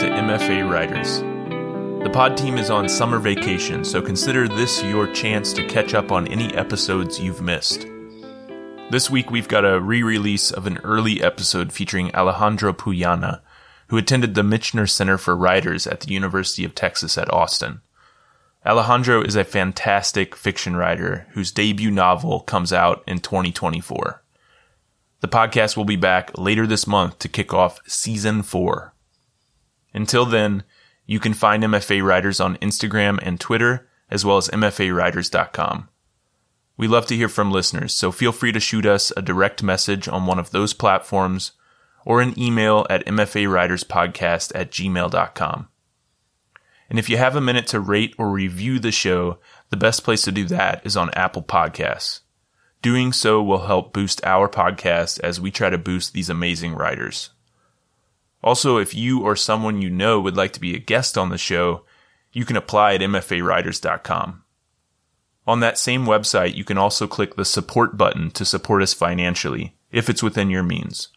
[0.00, 1.18] to MFA Writers.
[2.02, 6.10] The pod team is on summer vacation, so consider this your chance to catch up
[6.10, 7.86] on any episodes you've missed.
[8.90, 13.42] This week we've got a re release of an early episode featuring Alejandro Puyana,
[13.88, 17.82] who attended the Michener Center for Writers at the University of Texas at Austin.
[18.64, 24.22] Alejandro is a fantastic fiction writer whose debut novel comes out in 2024.
[25.20, 28.89] The podcast will be back later this month to kick off season four.
[29.92, 30.64] Until then,
[31.06, 35.88] you can find MFA Writers on Instagram and Twitter, as well as MFAWriters.com.
[36.76, 40.08] We love to hear from listeners, so feel free to shoot us a direct message
[40.08, 41.52] on one of those platforms
[42.04, 45.68] or an email at mfawriterspodcast at gmail.com.
[46.88, 50.22] And if you have a minute to rate or review the show, the best place
[50.22, 52.20] to do that is on Apple Podcasts.
[52.82, 57.30] Doing so will help boost our podcast as we try to boost these amazing writers.
[58.42, 61.38] Also, if you or someone you know would like to be a guest on the
[61.38, 61.84] show,
[62.32, 64.42] you can apply at mfawriters.com.
[65.46, 69.74] On that same website, you can also click the support button to support us financially,
[69.90, 71.08] if it's within your means.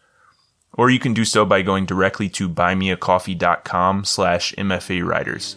[0.73, 5.55] Or you can do so by going directly to buymeacoffee.com slash mfawriters.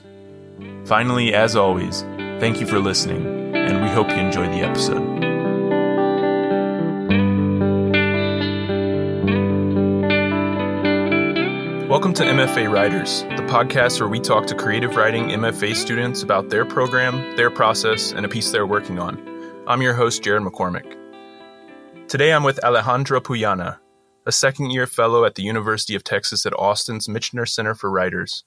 [0.86, 2.02] Finally, as always,
[2.38, 5.15] thank you for listening, and we hope you enjoy the episode.
[11.88, 16.48] Welcome to MFA Writers, the podcast where we talk to creative writing MFA students about
[16.48, 19.22] their program, their process, and a piece they're working on.
[19.68, 20.96] I'm your host, Jared McCormack.
[22.08, 23.78] Today I'm with Alejandro Puyana,
[24.26, 28.42] a second year fellow at the University of Texas at Austin's Michener Center for Writers.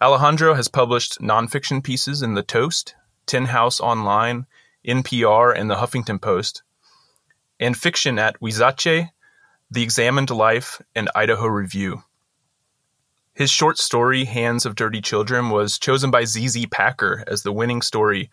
[0.00, 2.94] Alejandro has published nonfiction pieces in The Toast,
[3.26, 4.46] Tin House Online,
[4.86, 6.62] NPR, and the Huffington Post,
[7.58, 9.10] and fiction at Huizache,
[9.68, 12.04] The Examined Life, and Idaho Review.
[13.36, 17.82] His short story, Hands of Dirty Children, was chosen by ZZ Packer as the winning
[17.82, 18.30] story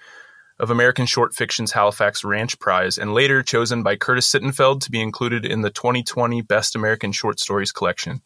[0.58, 5.02] of American Short Fiction's Halifax Ranch Prize, and later chosen by Curtis Sittenfeld to be
[5.02, 8.22] included in the 2020 Best American Short Stories collection.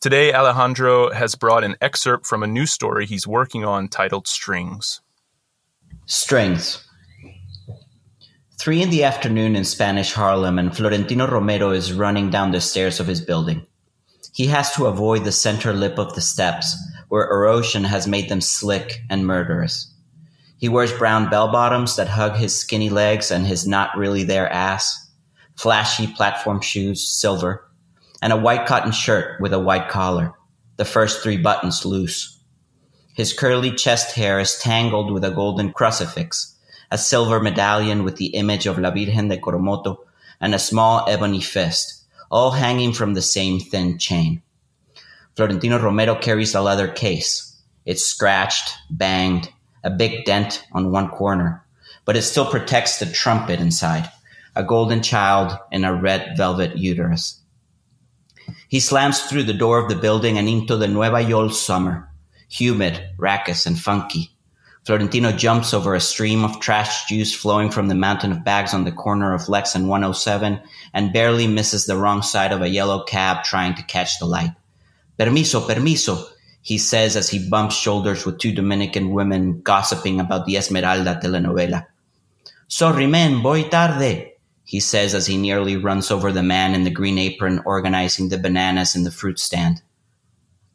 [0.00, 5.02] Today, Alejandro has brought an excerpt from a new story he's working on titled Strings.
[6.06, 6.82] Strings.
[8.58, 12.98] Three in the afternoon in Spanish Harlem, and Florentino Romero is running down the stairs
[12.98, 13.66] of his building.
[14.32, 16.76] He has to avoid the center lip of the steps,
[17.08, 19.92] where erosion has made them slick and murderous.
[20.56, 24.50] He wears brown bell bottoms that hug his skinny legs and his not really there
[24.52, 25.10] ass,
[25.56, 27.66] flashy platform shoes, silver,
[28.22, 30.32] and a white cotton shirt with a white collar,
[30.76, 32.38] the first three buttons loose.
[33.14, 36.56] His curly chest hair is tangled with a golden crucifix,
[36.90, 39.98] a silver medallion with the image of La Virgen de Coromoto,
[40.40, 41.99] and a small ebony fist
[42.30, 44.42] all hanging from the same thin chain.
[45.36, 47.56] Florentino Romero carries a leather case.
[47.84, 49.52] It's scratched, banged,
[49.82, 51.64] a big dent on one corner,
[52.04, 54.10] but it still protects the trumpet inside,
[54.54, 57.40] a golden child in a red velvet uterus.
[58.68, 62.08] He slams through the door of the building and into the Nueva Yol summer,
[62.48, 64.30] humid, raucous, and funky.
[64.84, 68.84] Florentino jumps over a stream of trash juice flowing from the mountain of bags on
[68.84, 70.60] the corner of Lex and 107
[70.94, 74.52] and barely misses the wrong side of a yellow cab trying to catch the light.
[75.18, 76.26] Permiso, permiso,
[76.62, 81.86] he says as he bumps shoulders with two Dominican women gossiping about the Esmeralda telenovela.
[82.68, 84.32] Sorry, men, voy tarde,
[84.64, 88.38] he says as he nearly runs over the man in the green apron organizing the
[88.38, 89.82] bananas in the fruit stand.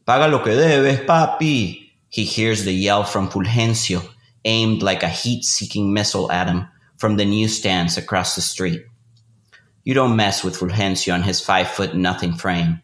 [0.06, 1.85] Paga lo que debes, papi,
[2.16, 4.02] he hears the yell from Fulgencio,
[4.46, 6.66] aimed like a heat seeking missile at him
[6.96, 8.86] from the newsstands across the street.
[9.84, 12.82] You don't mess with Fulgencio and his five foot nothing frame.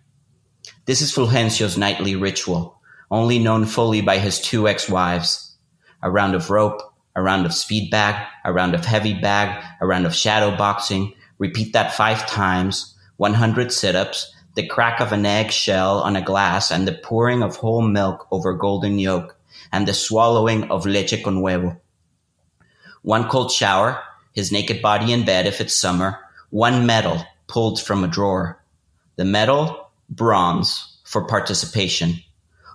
[0.85, 2.77] This is Fulgencio's nightly ritual,
[3.09, 5.55] only known fully by his two ex wives.
[6.03, 6.81] A round of rope,
[7.15, 11.13] a round of speed bag, a round of heavy bag, a round of shadow boxing.
[11.37, 16.21] Repeat that five times, 100 sit ups, the crack of an egg shell on a
[16.21, 19.37] glass and the pouring of whole milk over golden yolk
[19.71, 21.79] and the swallowing of leche con huevo.
[23.03, 24.01] One cold shower,
[24.33, 26.19] his naked body in bed if it's summer,
[26.49, 28.61] one medal pulled from a drawer.
[29.15, 32.15] The medal, bronze, for participation.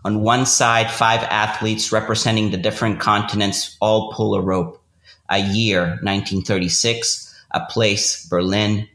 [0.04, 4.82] On one side, five athletes representing the different continents all pull a rope.
[5.28, 8.88] A year, 1936, a place, Berlin.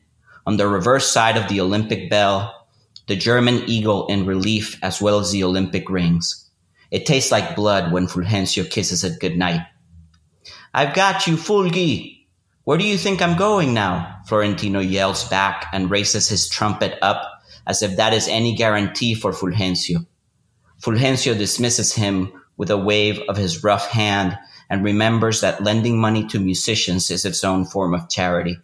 [0.45, 2.60] On the reverse side of the Olympic bell,
[3.11, 6.49] the German eagle in relief as well as the Olympic rings.
[6.91, 9.59] It tastes like blood when Fulgencio kisses it goodnight.
[10.73, 12.25] I've got you, Fulgi!
[12.63, 14.21] Where do you think I'm going now?
[14.27, 17.29] Florentino yells back and raises his trumpet up
[17.67, 20.05] as if that is any guarantee for Fulgencio.
[20.81, 24.37] Fulgencio dismisses him with a wave of his rough hand
[24.69, 28.57] and remembers that lending money to musicians is its own form of charity.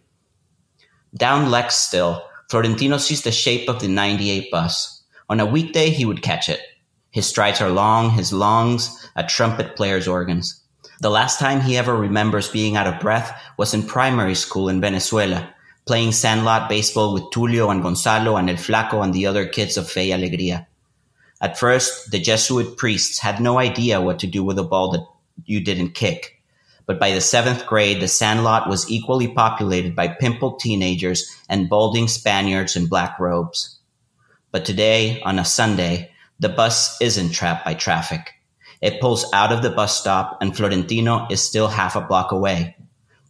[1.14, 5.02] Down Lex still, Florentino sees the shape of the 98 bus.
[5.28, 6.60] On a weekday, he would catch it.
[7.10, 10.62] His strides are long, his lungs, a trumpet player's organs.
[11.00, 14.80] The last time he ever remembers being out of breath was in primary school in
[14.80, 15.52] Venezuela,
[15.84, 19.90] playing sandlot baseball with Tulio and Gonzalo and El Flaco and the other kids of
[19.90, 20.66] Fe Alegria.
[21.40, 25.06] At first, the Jesuit priests had no idea what to do with a ball that
[25.44, 26.37] you didn't kick.
[26.88, 32.08] But by the seventh grade, the sandlot was equally populated by pimpled teenagers and balding
[32.08, 33.78] Spaniards in black robes.
[34.52, 38.32] But today, on a Sunday, the bus isn't trapped by traffic.
[38.80, 42.74] It pulls out of the bus stop and Florentino is still half a block away.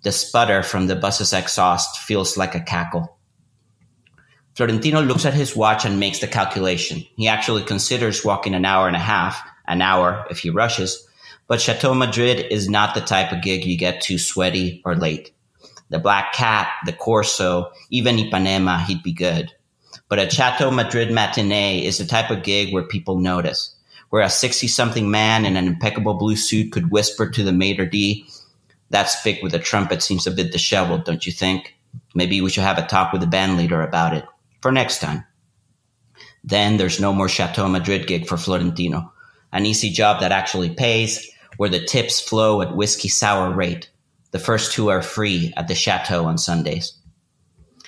[0.04, 3.18] The sputter from the bus's exhaust feels like a cackle.
[4.54, 7.04] Florentino looks at his watch and makes the calculation.
[7.16, 11.07] He actually considers walking an hour and a half, an hour if he rushes,
[11.48, 15.32] but Chateau Madrid is not the type of gig you get too sweaty or late.
[15.88, 19.50] The Black Cat, the Corso, even Ipanema, he'd be good.
[20.08, 23.74] But a Chateau Madrid matinee is the type of gig where people notice,
[24.10, 27.86] where a 60 something man in an impeccable blue suit could whisper to the maitre
[27.86, 28.28] d',
[28.90, 31.74] that spick with the trumpet seems a bit disheveled, don't you think?
[32.14, 34.24] Maybe we should have a talk with the band leader about it
[34.60, 35.24] for next time.
[36.44, 39.12] Then there's no more Chateau Madrid gig for Florentino.
[39.52, 43.90] An easy job that actually pays, where the tips flow at whiskey sour rate.
[44.30, 46.94] The first two are free at the chateau on Sundays.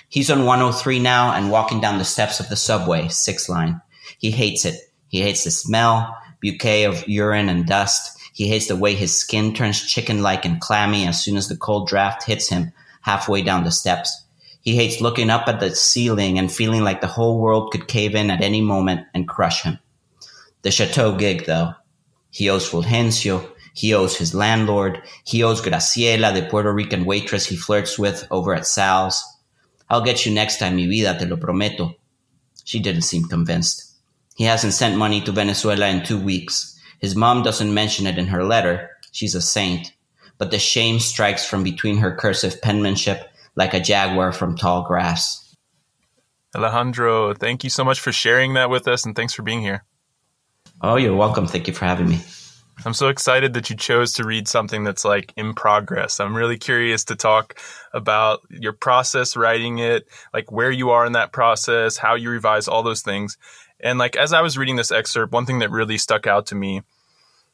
[0.09, 3.81] He's on 103 now and walking down the steps of the subway, six line.
[4.19, 4.75] He hates it.
[5.07, 8.19] He hates the smell, bouquet of urine and dust.
[8.33, 11.55] He hates the way his skin turns chicken like and clammy as soon as the
[11.55, 14.25] cold draft hits him halfway down the steps.
[14.61, 18.15] He hates looking up at the ceiling and feeling like the whole world could cave
[18.15, 19.79] in at any moment and crush him.
[20.61, 21.73] The chateau gig, though.
[22.29, 25.01] He owes Fulgencio, he owes his landlord.
[25.23, 29.23] He owes Graciela, the Puerto Rican waitress he flirts with over at Sal's.
[29.89, 31.95] I'll get you next time, mi vida, te lo prometo.
[32.63, 33.93] She didn't seem convinced.
[34.35, 36.79] He hasn't sent money to Venezuela in two weeks.
[36.99, 38.89] His mom doesn't mention it in her letter.
[39.11, 39.93] She's a saint.
[40.37, 45.55] But the shame strikes from between her cursive penmanship like a jaguar from tall grass.
[46.55, 49.83] Alejandro, thank you so much for sharing that with us and thanks for being here.
[50.81, 51.47] Oh, you're welcome.
[51.47, 52.21] Thank you for having me.
[52.83, 56.19] I'm so excited that you chose to read something that's like in progress.
[56.19, 57.59] I'm really curious to talk
[57.93, 62.67] about your process writing it, like where you are in that process, how you revise
[62.67, 63.37] all those things.
[63.79, 66.55] And like as I was reading this excerpt, one thing that really stuck out to
[66.55, 66.81] me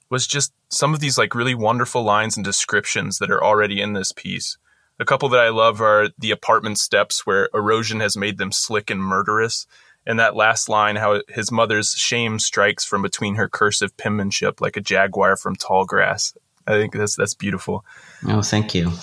[0.10, 3.94] was just some of these like really wonderful lines and descriptions that are already in
[3.94, 4.58] this piece.
[5.00, 8.90] A couple that I love are the apartment steps where erosion has made them slick
[8.90, 9.68] and murderous
[10.08, 14.78] and that last line, how his mother's shame strikes from between her cursive penmanship like
[14.78, 16.34] a jaguar from tall grass.
[16.66, 17.86] I think that's that's beautiful.
[18.26, 18.94] Oh, thank you.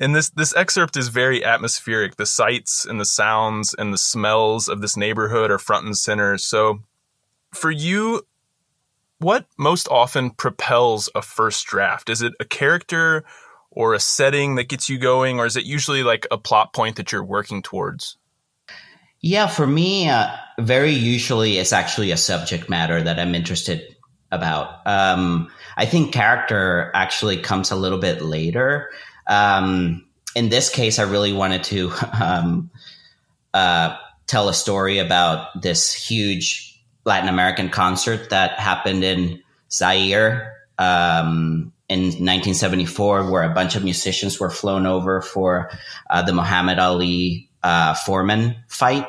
[0.00, 2.16] And this this excerpt is very atmospheric.
[2.16, 6.36] The sights and the sounds and the smells of this neighborhood are front and center.
[6.36, 6.80] So,
[7.52, 8.26] for you,
[9.18, 12.10] what most often propels a first draft?
[12.10, 13.24] Is it a character
[13.70, 16.96] or a setting that gets you going, or is it usually like a plot point
[16.96, 18.16] that you're working towards?
[19.26, 20.28] Yeah, for me, uh,
[20.58, 23.96] very usually it's actually a subject matter that I'm interested
[24.30, 24.86] about.
[24.86, 28.90] Um, I think character actually comes a little bit later.
[29.26, 30.04] Um,
[30.36, 31.90] in this case, I really wanted to
[32.22, 32.70] um,
[33.54, 41.72] uh, tell a story about this huge Latin American concert that happened in Zaire um,
[41.88, 45.70] in 1974, where a bunch of musicians were flown over for
[46.10, 49.06] uh, the Muhammad Ali uh, Foreman fight.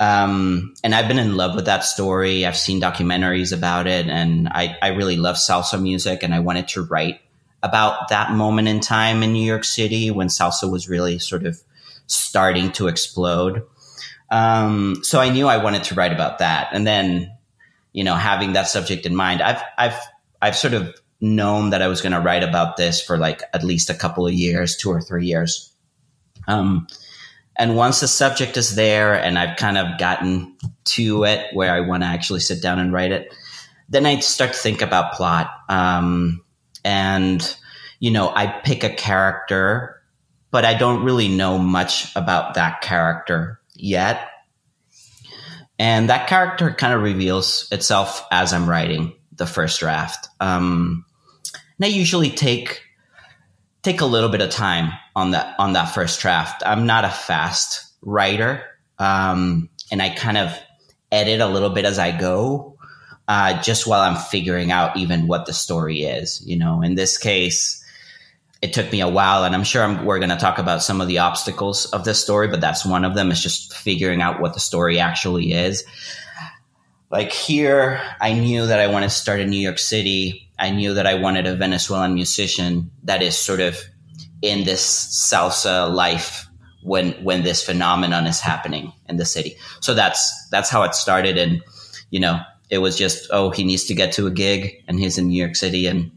[0.00, 2.46] Um, and I've been in love with that story.
[2.46, 6.68] I've seen documentaries about it, and I, I really love salsa music, and I wanted
[6.68, 7.20] to write
[7.62, 11.60] about that moment in time in New York City when salsa was really sort of
[12.06, 13.64] starting to explode.
[14.30, 17.32] Um, so I knew I wanted to write about that, and then,
[17.92, 19.98] you know, having that subject in mind, I've I've
[20.40, 23.64] I've sort of known that I was going to write about this for like at
[23.64, 25.72] least a couple of years, two or three years.
[26.46, 26.86] Um,
[27.58, 31.80] and once the subject is there and I've kind of gotten to it where I
[31.80, 33.34] want to actually sit down and write it,
[33.88, 35.50] then I start to think about plot.
[35.68, 36.44] Um,
[36.84, 37.56] and,
[37.98, 40.00] you know, I pick a character,
[40.52, 44.28] but I don't really know much about that character yet.
[45.80, 50.28] And that character kind of reveals itself as I'm writing the first draft.
[50.40, 51.04] Um,
[51.78, 52.82] and I usually take
[53.82, 56.62] take a little bit of time on that on that first draft.
[56.66, 58.64] I'm not a fast writer,
[58.98, 60.52] um, and I kind of
[61.10, 62.76] edit a little bit as I go.
[63.28, 66.42] uh, just while I'm figuring out even what the story is.
[66.46, 67.84] You know, in this case,
[68.62, 71.00] it took me a while, and I'm sure I'm, we're going to talk about some
[71.00, 74.40] of the obstacles of this story, but that's one of them is just figuring out
[74.40, 75.84] what the story actually is.
[77.10, 80.50] Like here, I knew that I wanted to start in New York City.
[80.58, 83.78] I knew that I wanted a Venezuelan musician that is sort of
[84.42, 86.46] in this salsa life
[86.82, 89.56] when when this phenomenon is happening in the city.
[89.80, 91.62] So that's that's how it started, and
[92.10, 95.16] you know, it was just oh, he needs to get to a gig, and he's
[95.16, 96.10] in New York City, and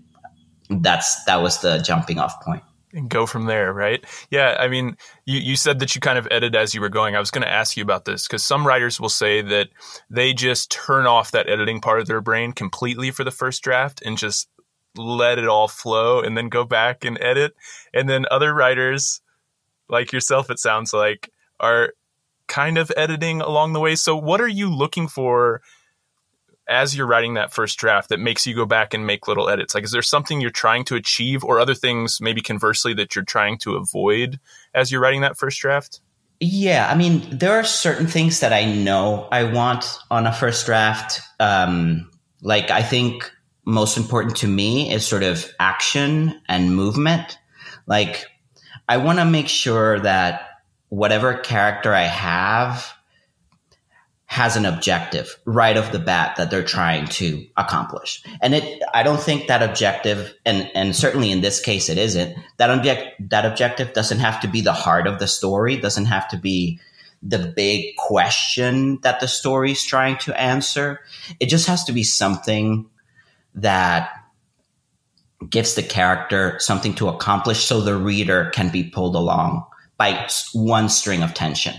[0.69, 4.03] that's that was the jumping off point and go from there, right?
[4.29, 7.15] Yeah, I mean, you, you said that you kind of edit as you were going.
[7.15, 9.69] I was going to ask you about this because some writers will say that
[10.09, 14.01] they just turn off that editing part of their brain completely for the first draft
[14.05, 14.49] and just
[14.95, 17.53] let it all flow and then go back and edit.
[17.93, 19.21] And then other writers,
[19.89, 21.93] like yourself, it sounds like, are
[22.47, 23.95] kind of editing along the way.
[23.95, 25.61] So, what are you looking for
[26.71, 29.75] as you're writing that first draft that makes you go back and make little edits?
[29.75, 33.25] Like, is there something you're trying to achieve, or other things, maybe conversely, that you're
[33.25, 34.39] trying to avoid
[34.73, 36.01] as you're writing that first draft?
[36.39, 40.65] Yeah, I mean, there are certain things that I know I want on a first
[40.65, 41.21] draft.
[41.39, 42.09] Um,
[42.41, 43.31] like, I think
[43.65, 47.37] most important to me is sort of action and movement.
[47.85, 48.25] Like,
[48.89, 50.47] I want to make sure that
[50.89, 52.91] whatever character I have
[54.31, 58.23] has an objective right off the bat that they're trying to accomplish.
[58.41, 62.37] And it, I don't think that objective, and, and certainly in this case, it isn't
[62.55, 66.29] that object, that objective doesn't have to be the heart of the story, doesn't have
[66.29, 66.79] to be
[67.21, 71.01] the big question that the story is trying to answer.
[71.41, 72.89] It just has to be something
[73.55, 74.11] that
[75.49, 79.65] gives the character something to accomplish so the reader can be pulled along
[79.97, 81.73] by one string of tension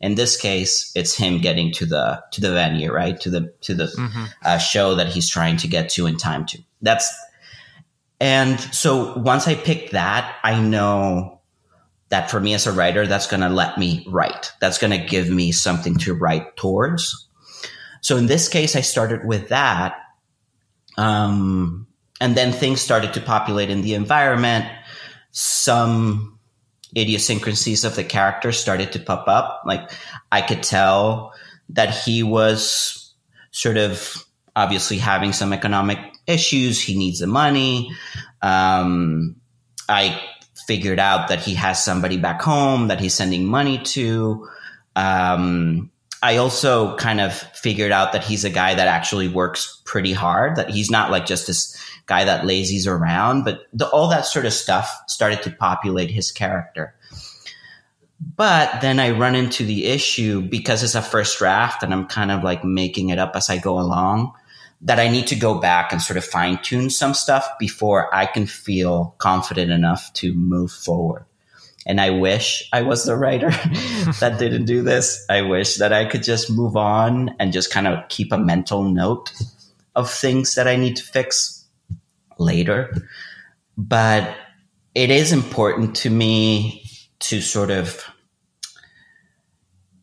[0.00, 3.18] in this case, it's him getting to the to the venue, right?
[3.20, 4.24] To the to the mm-hmm.
[4.42, 6.58] uh, show that he's trying to get to in time to.
[6.82, 7.12] That's
[8.20, 11.40] and so once I pick that, I know
[12.08, 14.52] that for me as a writer, that's going to let me write.
[14.60, 17.28] That's going to give me something to write towards.
[18.02, 19.96] So in this case, I started with that.
[20.96, 21.86] Um,
[22.20, 24.66] and then things started to populate in the environment.
[25.32, 26.33] Some
[26.96, 29.62] idiosyncrasies of the character started to pop up.
[29.66, 29.90] Like
[30.30, 31.32] I could tell
[31.70, 33.12] that he was
[33.50, 34.24] sort of
[34.56, 36.80] obviously having some economic issues.
[36.80, 37.90] He needs the money.
[38.42, 39.36] Um,
[39.88, 40.20] I
[40.66, 44.48] figured out that he has somebody back home that he's sending money to.
[44.96, 45.90] Um,
[46.22, 50.56] I also kind of figured out that he's a guy that actually works pretty hard,
[50.56, 54.46] that he's not like just this guy that lazies around, but the, all that sort
[54.46, 56.94] of stuff started to populate his character.
[58.36, 62.30] But then I run into the issue because it's a first draft and I'm kind
[62.30, 64.32] of like making it up as I go along
[64.82, 68.26] that I need to go back and sort of fine tune some stuff before I
[68.26, 71.24] can feel confident enough to move forward.
[71.86, 73.50] And I wish I was the writer
[74.20, 75.24] that didn't do this.
[75.28, 78.84] I wish that I could just move on and just kind of keep a mental
[78.84, 79.32] note
[79.94, 81.63] of things that I need to fix
[82.38, 82.94] later.
[83.76, 84.34] But
[84.94, 86.84] it is important to me
[87.20, 88.04] to sort of,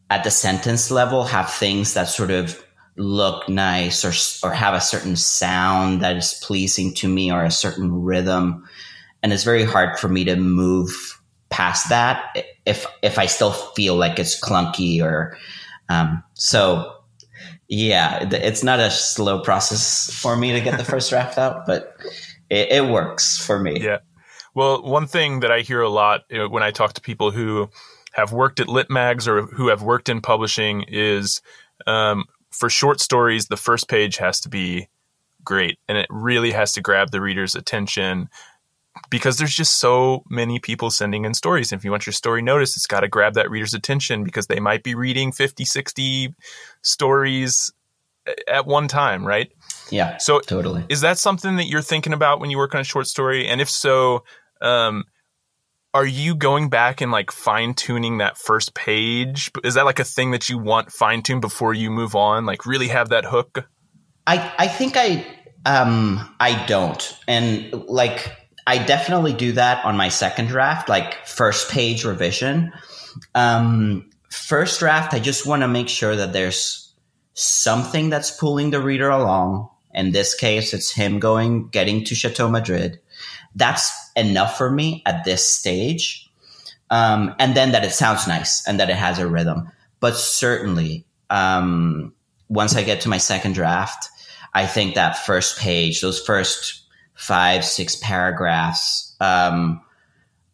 [0.09, 2.63] at the sentence level, have things that sort of
[2.97, 7.51] look nice or, or have a certain sound that is pleasing to me or a
[7.51, 8.67] certain rhythm.
[9.23, 11.21] And it's very hard for me to move
[11.51, 15.37] past that if if I still feel like it's clunky or
[15.89, 16.95] um, so
[17.71, 21.95] yeah, it's not a slow process for me to get the first draft out, but
[22.49, 23.79] it, it works for me.
[23.79, 23.99] Yeah.
[24.53, 27.69] Well, one thing that I hear a lot when I talk to people who
[28.11, 31.41] have worked at lit mags or who have worked in publishing is
[31.87, 34.89] um, for short stories, the first page has to be
[35.45, 38.29] great and it really has to grab the reader's attention
[39.09, 41.71] because there's just so many people sending in stories.
[41.71, 44.47] And if you want your story noticed, it's got to grab that reader's attention because
[44.47, 46.33] they might be reading 50, 60
[46.81, 47.71] stories
[48.47, 49.51] at one time, right?
[49.89, 50.17] Yeah.
[50.17, 50.85] So totally.
[50.89, 53.47] Is that something that you're thinking about when you work on a short story?
[53.47, 54.23] And if so,
[54.61, 55.05] um,
[55.93, 59.51] are you going back and like fine tuning that first page?
[59.63, 62.45] Is that like a thing that you want fine tuned before you move on?
[62.45, 63.67] Like really have that hook?
[64.25, 65.25] I, I think I,
[65.65, 67.17] um, I don't.
[67.27, 68.31] And like,
[68.67, 72.71] I definitely do that on my second draft, like first page revision.
[73.35, 76.93] Um, first draft, I just want to make sure that there's
[77.33, 79.69] something that's pulling the reader along.
[79.93, 82.99] In this case, it's him going, getting to Chateau Madrid.
[83.55, 86.29] That's enough for me at this stage.
[86.89, 89.69] Um, and then that it sounds nice and that it has a rhythm.
[89.99, 92.13] But certainly, um,
[92.49, 94.09] once I get to my second draft,
[94.53, 96.80] I think that first page, those first
[97.21, 99.79] five, six paragraphs, um,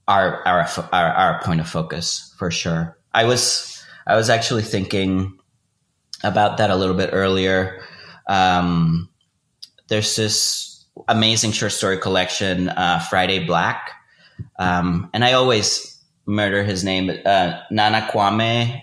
[0.05, 2.97] are, are, are, are a point of focus for sure.
[3.13, 5.39] I was, I was actually thinking
[6.25, 7.81] about that a little bit earlier.
[8.27, 9.09] Um,
[9.87, 13.91] there's this amazing short story collection, uh, Friday Black.
[14.59, 18.81] Um, and I always murder his name, uh, Nana Kwame.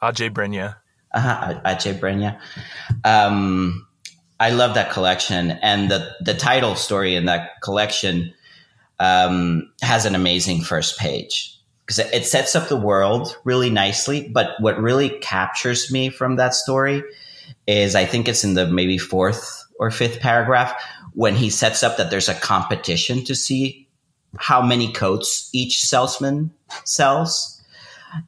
[0.00, 0.76] Adjei-Brenyah.
[1.12, 2.38] Uh-huh, Adjei-Brenyah.
[3.04, 3.88] Um,
[4.44, 8.34] I love that collection, and the the title story in that collection
[9.00, 14.28] um, has an amazing first page because it sets up the world really nicely.
[14.28, 17.02] But what really captures me from that story
[17.66, 20.74] is I think it's in the maybe fourth or fifth paragraph
[21.14, 23.88] when he sets up that there's a competition to see
[24.36, 26.52] how many coats each salesman
[26.84, 27.62] sells.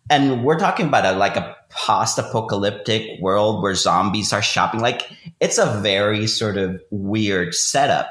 [0.08, 4.80] And we're talking about a like a post-apocalyptic world where zombies are shopping.
[4.80, 8.10] Like it's a very sort of weird setup.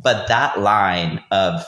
[0.00, 1.64] But that line of,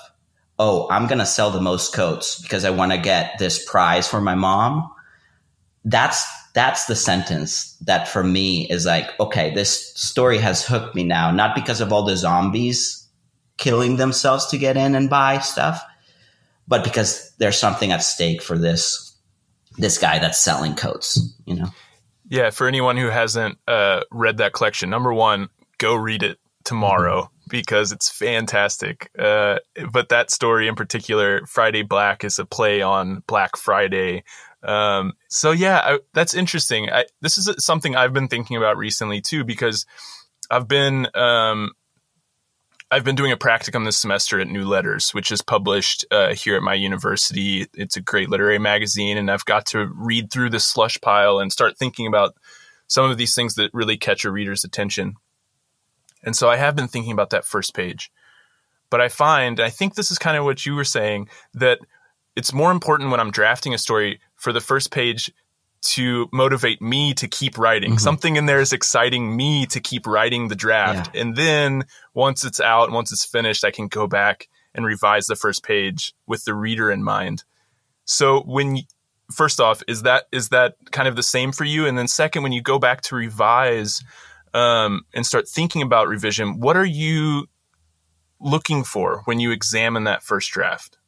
[0.59, 4.09] oh, I'm going to sell the most coats because I want to get this prize
[4.09, 4.91] for my mom.
[5.85, 11.05] That's, that's the sentence that for me is like, okay, this story has hooked me
[11.05, 13.07] now, not because of all the zombies
[13.57, 15.83] killing themselves to get in and buy stuff,
[16.67, 19.10] but because there's something at stake for this
[19.81, 21.69] this guy that's selling coats, you know?
[22.29, 27.23] Yeah, for anyone who hasn't uh, read that collection, number one, go read it tomorrow
[27.23, 27.51] mm-hmm.
[27.51, 29.11] because it's fantastic.
[29.19, 29.59] Uh,
[29.93, 34.23] but that story in particular, Friday Black, is a play on Black Friday.
[34.63, 36.91] Um, so yeah, I, that's interesting.
[36.91, 39.87] I, this is something I've been thinking about recently too because
[40.51, 41.73] I've been um,
[42.93, 46.57] I've been doing a practicum this semester at New Letters, which is published uh, here
[46.57, 47.69] at my university.
[47.73, 51.53] It's a great literary magazine, and I've got to read through this slush pile and
[51.53, 52.35] start thinking about
[52.89, 55.15] some of these things that really catch a reader's attention.
[56.25, 58.11] And so I have been thinking about that first page.
[58.91, 61.79] But I find, I think this is kind of what you were saying, that
[62.35, 65.33] it's more important when I'm drafting a story for the first page
[65.82, 67.90] to motivate me to keep writing.
[67.93, 67.99] Mm-hmm.
[67.99, 71.14] Something in there is exciting me to keep writing the draft.
[71.14, 71.23] Yeah.
[71.23, 75.36] And then once it's out, once it's finished, I can go back and revise the
[75.36, 77.45] first page with the reader in mind.
[78.04, 78.80] So when
[79.32, 81.86] first off, is that is that kind of the same for you?
[81.86, 84.02] And then second, when you go back to revise
[84.52, 87.47] um, and start thinking about revision, what are you
[88.40, 90.99] looking for when you examine that first draft?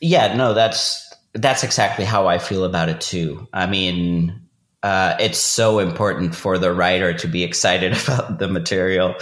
[0.00, 1.05] Yeah, no, that's
[1.36, 3.46] that's exactly how I feel about it too.
[3.52, 4.42] I mean,
[4.82, 9.14] uh, it's so important for the writer to be excited about the material,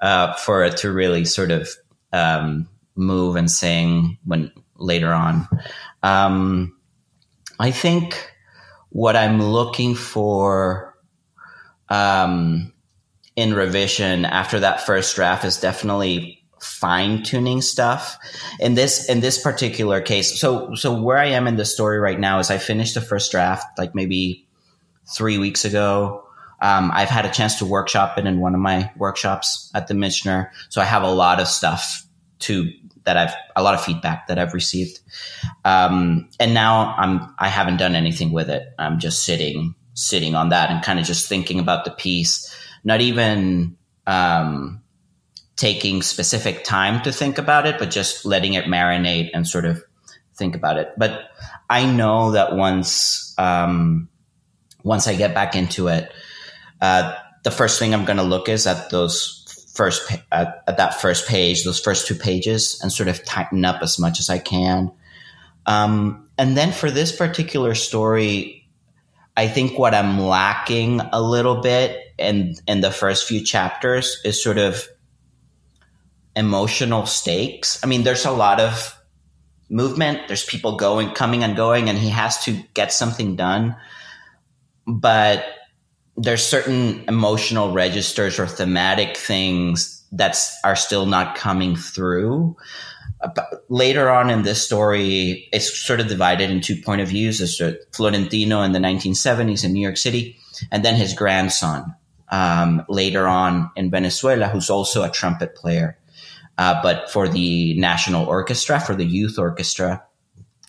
[0.00, 1.68] uh, for it to really sort of
[2.12, 5.48] um, move and sing when later on.
[6.02, 6.76] Um,
[7.58, 8.30] I think
[8.90, 10.94] what I'm looking for
[11.88, 12.72] um,
[13.36, 18.18] in revision after that first draft is definitely fine tuning stuff.
[18.60, 22.18] In this in this particular case so so where i am in the story right
[22.18, 24.46] now is i finished the first draft like maybe
[25.14, 26.24] three weeks ago.
[26.60, 29.94] Um, i've had a chance to workshop it in one of my workshops at the
[29.94, 32.04] michener so i have a lot of stuff
[32.40, 32.70] to
[33.04, 35.00] that i've a lot of feedback that i've received.
[35.64, 38.74] Um, and now i'm i haven't done anything with it.
[38.78, 42.54] I'm just sitting sitting on that and kind of just thinking about the piece.
[42.84, 44.80] Not even um,
[45.58, 49.82] taking specific time to think about it, but just letting it marinate and sort of
[50.36, 50.92] think about it.
[50.96, 51.30] But
[51.68, 54.08] I know that once um,
[54.84, 56.10] once I get back into it,
[56.80, 59.34] uh, the first thing I'm going to look is at those
[59.74, 63.82] first at, at, that first page, those first two pages, and sort of tighten up
[63.82, 64.92] as much as I can.
[65.66, 68.68] Um, and then for this particular story,
[69.36, 74.40] I think what I'm lacking a little bit in in the first few chapters is
[74.40, 74.88] sort of
[76.38, 77.80] emotional stakes.
[77.82, 78.96] I mean, there's a lot of
[79.68, 80.20] movement.
[80.28, 83.76] There's people going, coming and going, and he has to get something done.
[84.86, 85.44] But
[86.16, 92.56] there's certain emotional registers or thematic things that are still not coming through.
[93.68, 97.38] later on in this story, it's sort of divided in two point of views.
[97.38, 97.60] There's
[97.92, 100.38] Florentino in the 1970s in New York City,
[100.70, 101.94] and then his grandson
[102.30, 105.98] um, later on in Venezuela, who's also a trumpet player
[106.58, 110.02] uh, but for the national orchestra, for the youth orchestra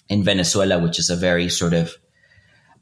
[0.08, 1.96] in Venezuela, which is a very sort of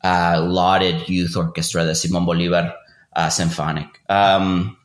[0.04, 2.74] uh, lauded youth orchestra, the Simon Bolivar
[3.16, 3.88] uh, Symphonic.
[4.10, 4.78] Um,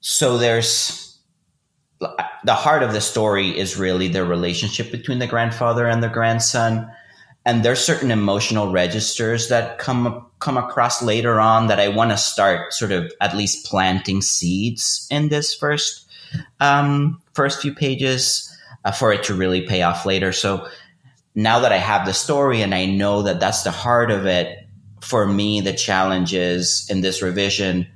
[0.00, 1.18] so there's
[2.44, 6.90] the heart of the story is really the relationship between the grandfather and the grandson.
[7.46, 12.18] and there's certain emotional registers that come come across later on that I want to
[12.18, 16.09] start sort of at least planting seeds in this first
[16.60, 20.32] um, first few pages uh, for it to really pay off later.
[20.32, 20.68] So
[21.34, 24.66] now that I have the story and I know that that's the heart of it,
[25.00, 27.86] for me the challenge is in this revision,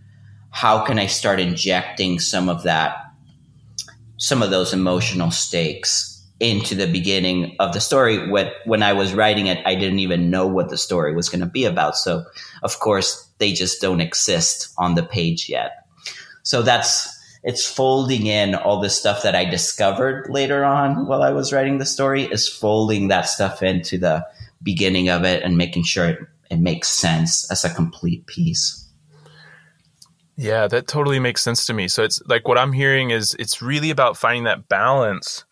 [0.51, 2.97] how can I start injecting some of that,
[4.16, 8.29] some of those emotional stakes into the beginning of the story.
[8.29, 11.40] When when I was writing it, I didn't even know what the story was going
[11.40, 11.97] to be about.
[11.97, 12.25] So
[12.62, 15.87] of course they just don't exist on the page yet.
[16.42, 17.09] So that's
[17.45, 21.77] it's folding in all the stuff that I discovered later on while I was writing
[21.77, 24.27] the story is folding that stuff into the
[24.63, 26.19] beginning of it and making sure it,
[26.51, 28.81] it makes sense as a complete piece.
[30.37, 31.87] Yeah, that totally makes sense to me.
[31.87, 35.45] So it's like what I'm hearing is it's really about finding that balance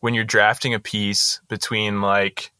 [0.00, 2.52] when you're drafting a piece between like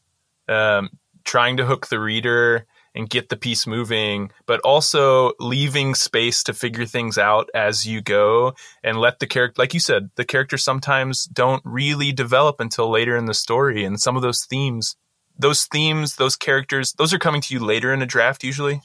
[0.49, 0.89] um,
[1.23, 6.53] trying to hook the reader and get the piece moving, but also leaving space to
[6.53, 10.63] figure things out as you go and let the character, like you said, the characters
[10.63, 13.83] sometimes don't really develop until later in the story.
[13.83, 14.95] And some of those themes,
[15.37, 18.81] those themes, those characters, those are coming to you later in a draft usually.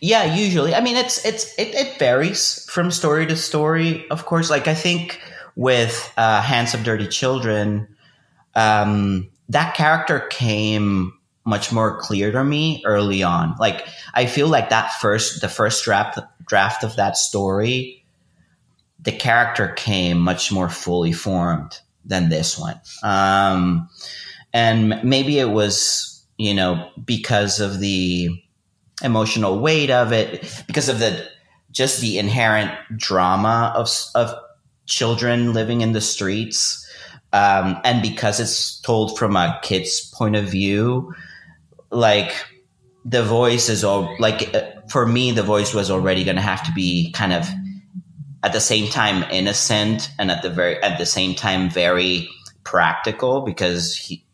[0.00, 0.74] Yeah, usually.
[0.74, 4.08] I mean, it's it's it, it varies from story to story.
[4.10, 5.20] Of course, like I think
[5.54, 7.86] with uh, Hands of Dirty Children,
[8.56, 11.12] um, that character came
[11.44, 13.54] much more clear to me early on.
[13.58, 18.04] Like I feel like that first, the first draft draft of that story,
[19.00, 22.80] the character came much more fully formed than this one.
[23.02, 23.88] Um,
[24.52, 28.28] and maybe it was, you know, because of the
[29.02, 31.26] emotional weight of it, because of the
[31.70, 34.34] just the inherent drama of of
[34.86, 36.80] children living in the streets.
[37.32, 41.12] Um, and because it's told from a kid's point of view,
[41.94, 42.34] like
[43.04, 46.64] the voice is all like uh, for me, the voice was already going to have
[46.66, 47.48] to be kind of
[48.42, 52.28] at the same time innocent and at the very at the same time very
[52.64, 54.24] practical because he,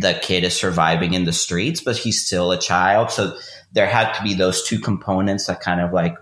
[0.00, 3.10] the kid is surviving in the streets, but he's still a child.
[3.10, 3.36] So
[3.72, 6.16] there had to be those two components that kind of like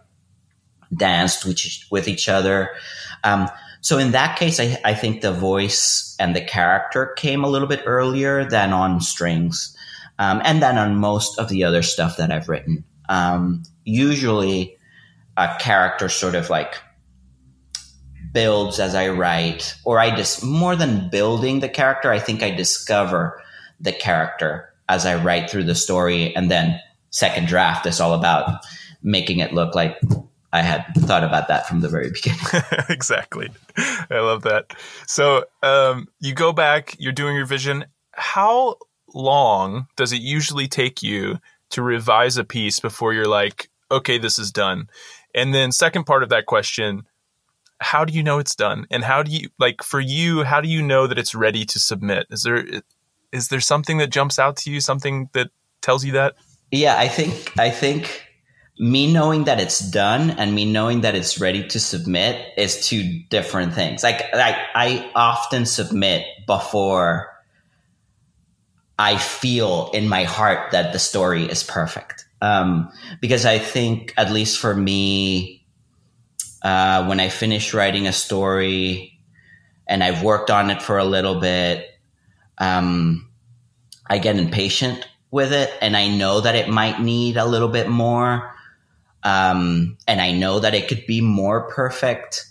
[0.94, 1.58] danced with,
[1.90, 2.70] with each other.
[3.24, 3.48] Um,
[3.80, 7.68] so in that case, I, I think the voice and the character came a little
[7.68, 9.71] bit earlier than on strings,
[10.18, 12.84] um, and then on most of the other stuff that I've written.
[13.08, 14.76] Um, usually,
[15.36, 16.74] a character sort of like
[18.32, 22.50] builds as I write, or I just more than building the character, I think I
[22.50, 23.42] discover
[23.80, 28.64] the character as I write through the story, and then second draft is all about
[29.02, 30.00] making it look like
[30.52, 32.40] I had thought about that from the very beginning.
[32.88, 33.48] exactly.
[33.76, 34.74] I love that.
[35.06, 37.86] So um, you go back, you're doing your vision.
[38.12, 38.76] How
[39.14, 41.38] long does it usually take you
[41.70, 44.88] to revise a piece before you're like, okay, this is done?
[45.34, 47.04] And then, second part of that question,
[47.80, 48.86] how do you know it's done?
[48.90, 50.44] And how do you like for you?
[50.44, 52.26] How do you know that it's ready to submit?
[52.30, 52.64] Is there
[53.32, 54.80] is there something that jumps out to you?
[54.80, 56.34] Something that tells you that?
[56.70, 58.26] Yeah, I think I think
[58.78, 63.20] me knowing that it's done and me knowing that it's ready to submit is two
[63.28, 64.02] different things.
[64.02, 67.31] Like, I, I often submit before
[69.02, 72.24] I feel in my heart that the story is perfect.
[72.40, 75.66] Um, because I think, at least for me,
[76.62, 79.18] uh, when I finish writing a story
[79.88, 81.84] and I've worked on it for a little bit,
[82.58, 83.28] um,
[84.06, 87.88] I get impatient with it and I know that it might need a little bit
[87.88, 88.54] more.
[89.24, 92.46] Um, and I know that it could be more perfect,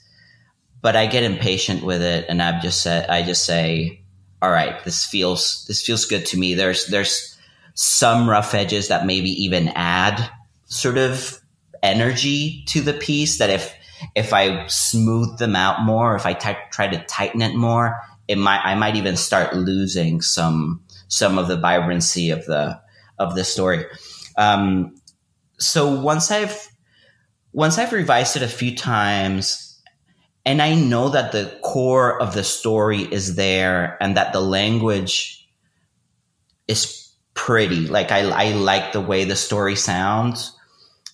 [0.81, 2.25] but I get impatient with it.
[2.27, 4.00] And I've just said, I just say,
[4.41, 6.53] all right, this feels, this feels good to me.
[6.53, 7.37] There's, there's
[7.73, 10.29] some rough edges that maybe even add
[10.65, 11.39] sort of
[11.83, 13.73] energy to the piece that if,
[14.15, 18.37] if I smooth them out more, if I t- try to tighten it more, it
[18.37, 22.81] might, I might even start losing some, some of the vibrancy of the,
[23.19, 23.85] of the story.
[24.37, 24.95] Um,
[25.61, 26.67] so once I've
[27.53, 29.70] once I've revised it a few times
[30.45, 35.47] and I know that the core of the story is there and that the language
[36.67, 37.87] is pretty.
[37.87, 40.57] Like I, I like the way the story sounds,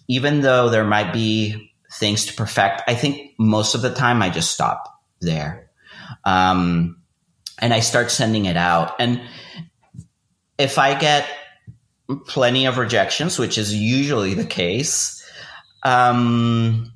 [0.08, 2.84] even though there might be things to perfect.
[2.88, 5.70] I think most of the time I just stop there.
[6.24, 7.02] Um,
[7.60, 8.96] and I start sending it out.
[9.00, 9.22] And
[10.58, 11.28] if I get
[12.26, 15.24] plenty of rejections, which is usually the case.
[15.84, 16.92] Um,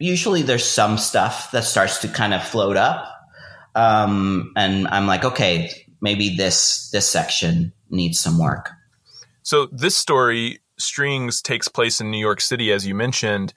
[0.00, 3.06] usually there's some stuff that starts to kind of float up.
[3.76, 8.70] Um, and I'm like, okay, maybe this this section needs some work.
[9.42, 13.54] So this story, Strings, takes place in New York City, as you mentioned,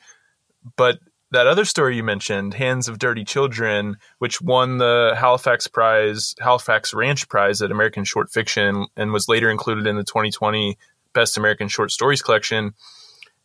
[0.78, 1.00] but
[1.32, 6.94] that other story you mentioned, Hands of Dirty Children, which won the Halifax Prize, Halifax
[6.94, 10.78] Ranch Prize at American Short Fiction, and was later included in the 2020
[11.14, 12.74] Best American Short Stories collection,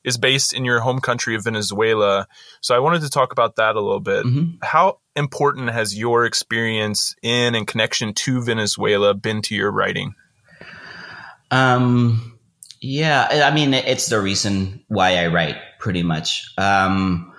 [0.04, 2.26] is based in your home country of Venezuela.
[2.60, 4.24] So I wanted to talk about that a little bit.
[4.24, 4.56] Mm-hmm.
[4.62, 10.14] How important has your experience in and connection to Venezuela been to your writing?
[11.50, 12.38] Um,
[12.80, 16.52] yeah, I mean, it's the reason why I write pretty much.
[16.56, 17.32] Um,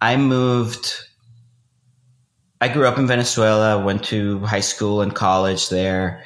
[0.00, 0.94] I moved.
[2.60, 6.24] I grew up in Venezuela, went to high school and college there,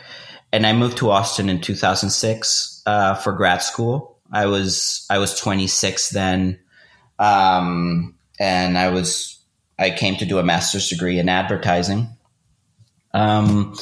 [0.53, 4.16] and I moved to Austin in 2006 uh, for grad school.
[4.33, 6.59] I was I was 26 then,
[7.19, 9.39] um, and I was
[9.79, 12.09] I came to do a master's degree in advertising.
[13.13, 13.77] Um,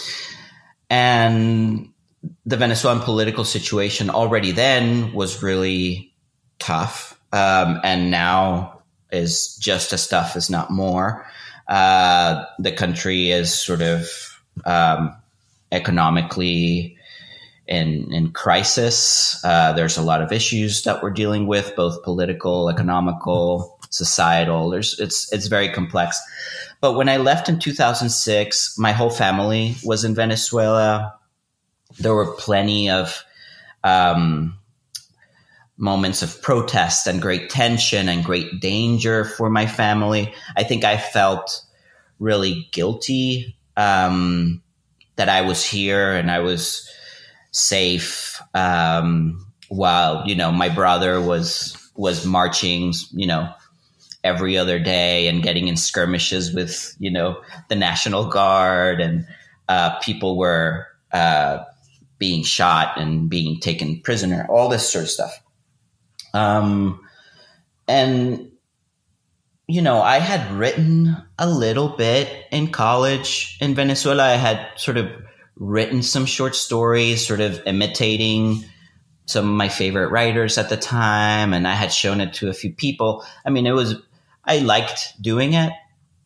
[0.91, 1.91] and
[2.47, 6.13] the Venezuelan political situation already then was really
[6.59, 11.27] tough, um, and now is just as tough, as not more.
[11.69, 14.09] Uh, the country is sort of
[14.65, 15.17] um,
[15.73, 16.97] economically
[17.67, 19.41] in in crisis.
[19.45, 24.71] Uh, there's a lot of issues that we're dealing with, both political, economical, societal.
[24.71, 26.21] There's it's it's very complex.
[26.81, 31.15] But when I left in 2006, my whole family was in Venezuela.
[31.99, 33.25] There were plenty of
[33.85, 34.59] um,
[35.77, 40.35] moments of protest and great tension and great danger for my family.
[40.57, 41.63] I think I felt
[42.19, 44.63] really guilty um,
[45.17, 46.89] that I was here and I was
[47.55, 53.49] safe um, while you know my brother was was marching you know
[54.25, 59.25] every other day and getting in skirmishes with you know the national guard and
[59.69, 61.63] uh, people were uh,
[62.19, 65.41] being shot and being taken prisoner all this sort of stuff.
[66.35, 67.01] Um,
[67.87, 68.51] and
[69.67, 74.25] you know i had written a little bit in college in venezuela.
[74.25, 75.09] I had sort of
[75.57, 78.65] written some short stories, sort of imitating
[79.27, 82.55] some of my favorite writers at the time, and I had shown it to a
[82.55, 83.25] few people.
[83.45, 83.95] I mean, it was
[84.45, 85.73] I liked doing it,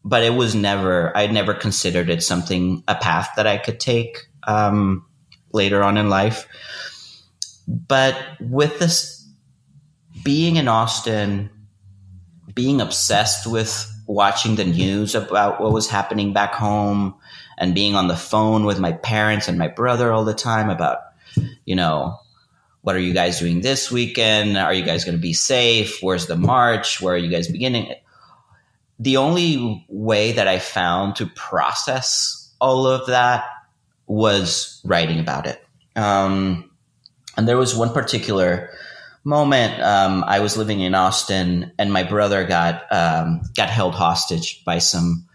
[0.04, 4.28] but it was never I never considered it something a path that I could take
[4.46, 5.04] um,
[5.52, 6.48] later on in life.
[7.68, 9.26] But with this
[10.24, 11.50] being in Austin,
[12.54, 17.14] being obsessed with watching the news about what was happening back home,
[17.58, 20.98] and being on the phone with my parents and my brother all the time about,
[21.64, 22.18] you know,
[22.82, 24.56] what are you guys doing this weekend?
[24.56, 25.98] Are you guys going to be safe?
[26.00, 27.00] Where's the march?
[27.00, 27.94] Where are you guys beginning?
[28.98, 33.44] The only way that I found to process all of that
[34.06, 35.62] was writing about it.
[35.96, 36.70] Um,
[37.36, 38.70] and there was one particular
[39.24, 39.80] moment.
[39.82, 44.78] Um, I was living in Austin, and my brother got um, got held hostage by
[44.78, 45.27] some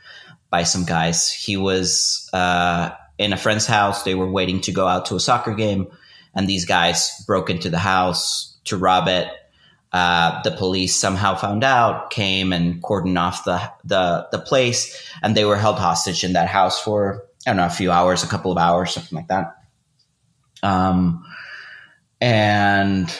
[0.53, 1.31] by some guys.
[1.31, 4.03] He was uh, in a friend's house.
[4.03, 5.87] They were waiting to go out to a soccer game,
[6.35, 9.27] and these guys broke into the house to rob it.
[9.91, 15.35] Uh, the police somehow found out, came and cordoned off the, the the place, and
[15.35, 18.27] they were held hostage in that house for I don't know a few hours, a
[18.27, 19.55] couple of hours, something like that.
[20.61, 21.25] Um,
[22.21, 23.11] and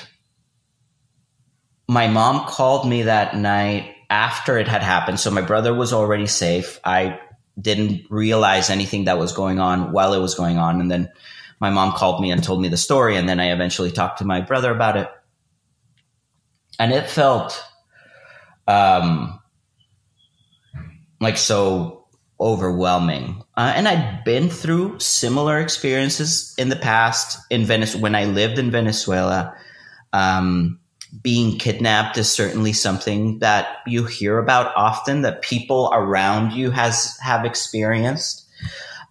[1.87, 5.19] my mom called me that night after it had happened.
[5.19, 6.79] So my brother was already safe.
[6.83, 7.19] I
[7.59, 10.81] didn't realize anything that was going on while it was going on.
[10.81, 11.11] And then
[11.59, 13.15] my mom called me and told me the story.
[13.15, 15.09] And then I eventually talked to my brother about it.
[16.79, 17.63] And it felt
[18.67, 19.39] um,
[21.19, 22.07] like so
[22.39, 23.43] overwhelming.
[23.55, 28.59] Uh, and I'd been through similar experiences in the past in Venice when I lived
[28.59, 29.55] in Venezuela.
[30.11, 30.79] Um,
[31.21, 37.17] being kidnapped is certainly something that you hear about often that people around you has
[37.21, 38.47] have experienced.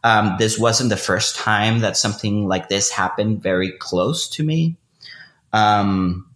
[0.04, 4.76] Um, this wasn't the first time that something like this happened very close to me.
[5.52, 6.28] Um,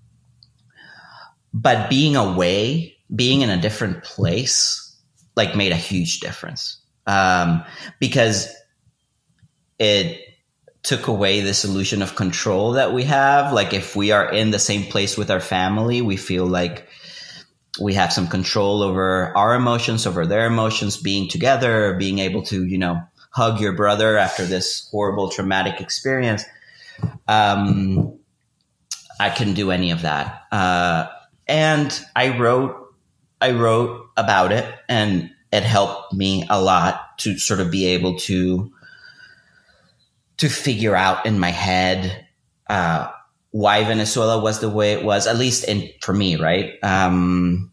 [1.53, 4.95] but being away, being in a different place,
[5.35, 6.79] like made a huge difference.
[7.07, 7.65] Um,
[7.99, 8.55] because
[9.79, 10.21] it
[10.87, 13.53] took away this illusion of control that we have.
[13.53, 16.89] Like if we are in the same place with our family, we feel like
[17.81, 22.65] we have some control over our emotions, over their emotions, being together, being able to,
[22.65, 26.45] you know, hug your brother after this horrible traumatic experience.
[27.27, 28.21] Um,
[29.19, 30.43] I couldn't do any of that.
[30.53, 31.09] Uh,
[31.49, 32.95] and I wrote,
[33.41, 38.21] I wrote about it and it helped me a lot to sort of be able
[38.21, 38.73] to
[40.39, 42.27] to figure out in my head
[42.69, 43.09] uh,
[43.51, 46.75] why Venezuela was the way it was, at least in for me, right?
[46.83, 47.73] Um,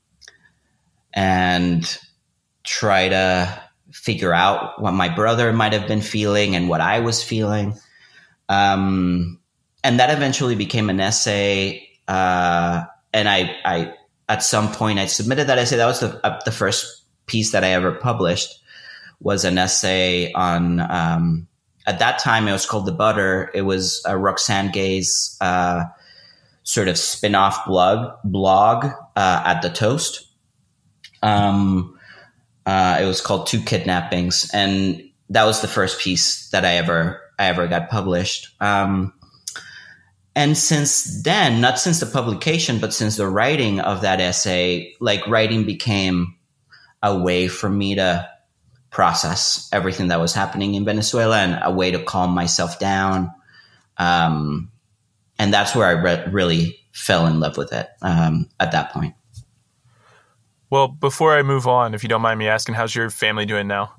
[1.13, 1.97] and
[2.63, 7.23] try to figure out what my brother might have been feeling and what I was
[7.23, 7.75] feeling.
[8.49, 9.39] Um,
[9.83, 11.87] and that eventually became an essay.
[12.07, 13.93] Uh, and I, I,
[14.29, 15.77] at some point, I submitted that essay.
[15.77, 18.59] That was the, uh, the first piece that I ever published
[19.19, 21.47] was an essay on, um,
[21.85, 23.51] at that time, it was called The Butter.
[23.53, 25.83] It was uh, Roxane Gay's uh,
[26.63, 30.27] sort of spin off blog, blog uh, at the Toast.
[31.21, 31.99] Um,
[32.65, 34.49] uh, it was called Two Kidnappings.
[34.53, 38.49] And that was the first piece that I ever, I ever got published.
[38.61, 39.13] Um,
[40.35, 45.27] and since then, not since the publication, but since the writing of that essay, like
[45.27, 46.35] writing became
[47.03, 48.27] a way for me to
[48.93, 53.33] process everything that was happening in Venezuela and a way to calm myself down.
[53.97, 54.71] Um,
[55.37, 59.15] and that's where I re- really fell in love with it um, at that point.
[60.69, 63.67] Well, before I move on, if you don't mind me asking, how's your family doing
[63.67, 63.93] now?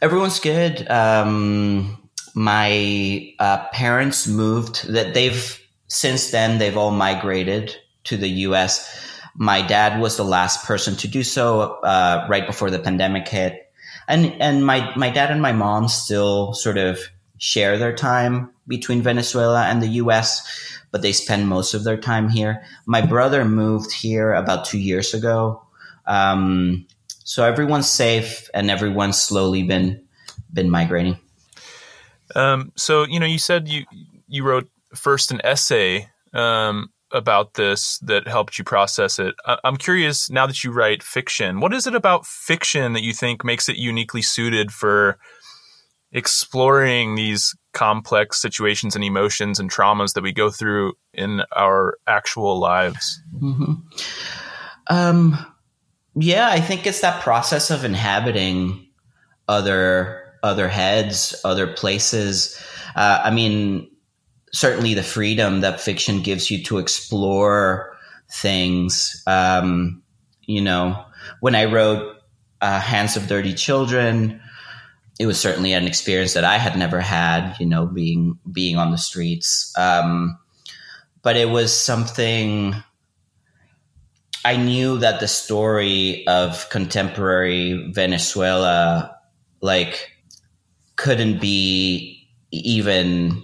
[0.00, 0.88] Everyone's good.
[0.90, 4.86] Um, my uh, parents moved.
[4.88, 8.90] That they've since then they've all migrated to the U.S.
[9.34, 13.63] My dad was the last person to do so uh, right before the pandemic hit
[14.08, 17.00] and and my my dad and my mom still sort of
[17.38, 22.28] share their time between Venezuela and the U.S., but they spend most of their time
[22.28, 22.62] here.
[22.86, 25.62] My brother moved here about two years ago,
[26.06, 26.86] um,
[27.24, 30.02] so everyone's safe and everyone's slowly been
[30.52, 31.18] been migrating.
[32.34, 33.84] Um, so you know, you said you
[34.28, 39.34] you wrote first an essay um, about this that helped you process it.
[39.62, 43.44] I'm curious now that you write fiction, what is it about fiction that you think
[43.44, 45.16] makes it uniquely suited for
[46.12, 52.58] exploring these complex situations and emotions and traumas that we go through in our actual
[52.58, 53.20] lives?
[53.40, 53.74] Mm-hmm.
[54.88, 55.46] Um,
[56.16, 58.88] yeah, I think it's that process of inhabiting
[59.48, 62.60] other other heads, other places.
[62.94, 63.90] Uh, I mean,
[64.54, 67.96] certainly the freedom that fiction gives you to explore
[68.30, 69.22] things.
[69.26, 70.02] Um,
[70.46, 71.04] you know,
[71.40, 72.16] when I wrote
[72.60, 74.40] uh, Hands of Dirty Children,
[75.18, 77.56] it was certainly an experience that I had never had.
[77.58, 80.38] You know, being being on the streets, um,
[81.22, 82.74] but it was something.
[84.46, 89.16] I knew that the story of contemporary Venezuela,
[89.62, 90.10] like,
[90.96, 93.42] couldn't be even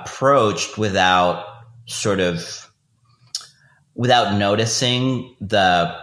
[0.00, 1.44] approached without
[1.86, 2.70] sort of
[3.94, 5.94] without noticing the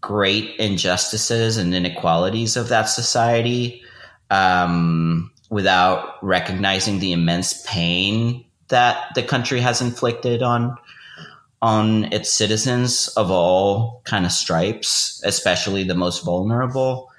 [0.00, 3.82] great injustices and inequalities of that society
[4.30, 10.76] um, without recognizing the immense pain that the country has inflicted on
[11.62, 17.10] on its citizens of all kind of stripes, especially the most vulnerable.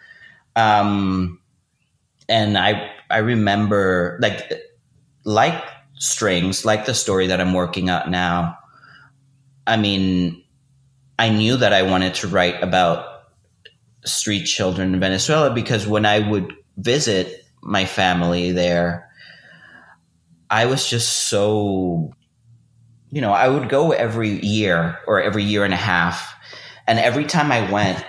[0.55, 1.39] Um,
[2.27, 4.51] and I I remember like
[5.23, 5.63] like
[6.01, 8.57] strings, like the story that I'm working out now,
[9.67, 10.43] I mean,
[11.19, 13.05] I knew that I wanted to write about
[14.03, 19.11] street children in Venezuela because when I would visit my family there,
[20.49, 22.11] I was just so,
[23.11, 26.33] you know, I would go every year or every year and a half.
[26.87, 28.03] And every time I went,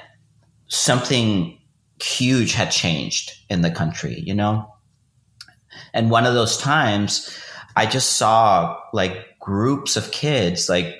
[0.68, 1.60] something
[2.02, 4.72] huge had changed in the country, you know?
[5.92, 7.38] And one of those times,
[7.76, 10.98] I just saw like groups of kids, like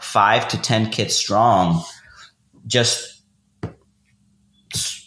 [0.00, 1.82] five to 10 kids strong,
[2.66, 3.22] just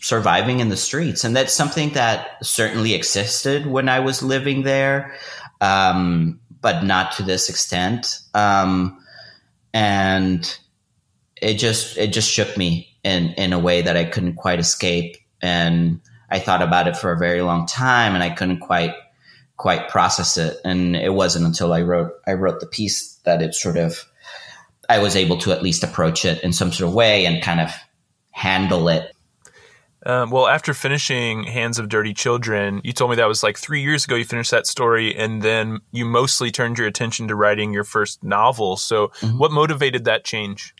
[0.07, 1.23] surviving in the streets.
[1.23, 5.15] And that's something that certainly existed when I was living there,
[5.59, 8.19] um, but not to this extent.
[8.33, 9.03] Um,
[9.73, 10.57] and
[11.41, 15.17] it just, it just shook me in, in a way that I couldn't quite escape.
[15.41, 15.99] And
[16.29, 18.93] I thought about it for a very long time and I couldn't quite
[19.57, 20.57] quite process it.
[20.63, 24.05] And it wasn't until I wrote I wrote the piece that it sort of
[24.89, 27.59] I was able to at least approach it in some sort of way and kind
[27.59, 27.71] of
[28.31, 29.11] handle it.
[30.05, 33.81] Um, well, after finishing Hands of Dirty Children, you told me that was like three
[33.81, 37.73] years ago you finished that story, and then you mostly turned your attention to writing
[37.73, 38.77] your first novel.
[38.77, 39.37] So, mm-hmm.
[39.37, 40.73] what motivated that change?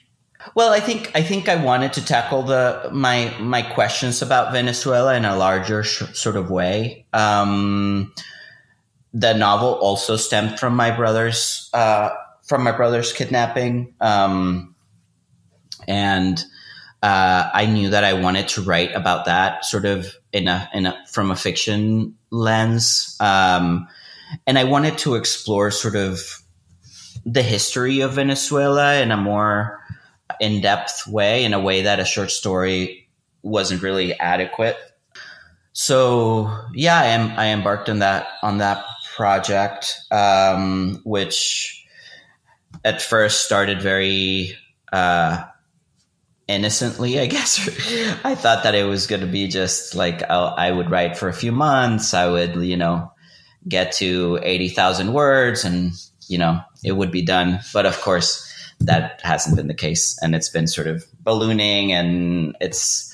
[0.55, 5.15] Well, I think I think I wanted to tackle the my my questions about Venezuela
[5.15, 7.05] in a larger sh- sort of way.
[7.11, 8.13] Um,
[9.13, 12.09] the novel also stemmed from my brother's uh,
[12.43, 14.75] from my brother's kidnapping, um,
[15.87, 16.43] and
[17.03, 20.85] uh, I knew that I wanted to write about that sort of in a, in
[20.85, 23.87] a from a fiction lens, um,
[24.45, 26.21] and I wanted to explore sort of
[27.25, 29.79] the history of Venezuela in a more
[30.39, 33.09] in depth way, in a way that a short story
[33.41, 34.77] wasn't really adequate.
[35.73, 38.83] So yeah, I am I embarked on that on that
[39.17, 41.83] project, um, which
[42.85, 44.55] at first started very
[44.93, 45.43] uh,
[46.47, 47.67] innocently, I guess.
[48.23, 51.27] I thought that it was going to be just like I'll, I would write for
[51.27, 52.13] a few months.
[52.13, 53.11] I would, you know,
[53.67, 55.93] get to 80,000 words and,
[56.27, 57.59] you know, it would be done.
[57.73, 58.45] But of course,
[58.79, 60.15] that hasn't been the case.
[60.21, 63.11] And it's been sort of ballooning and it's,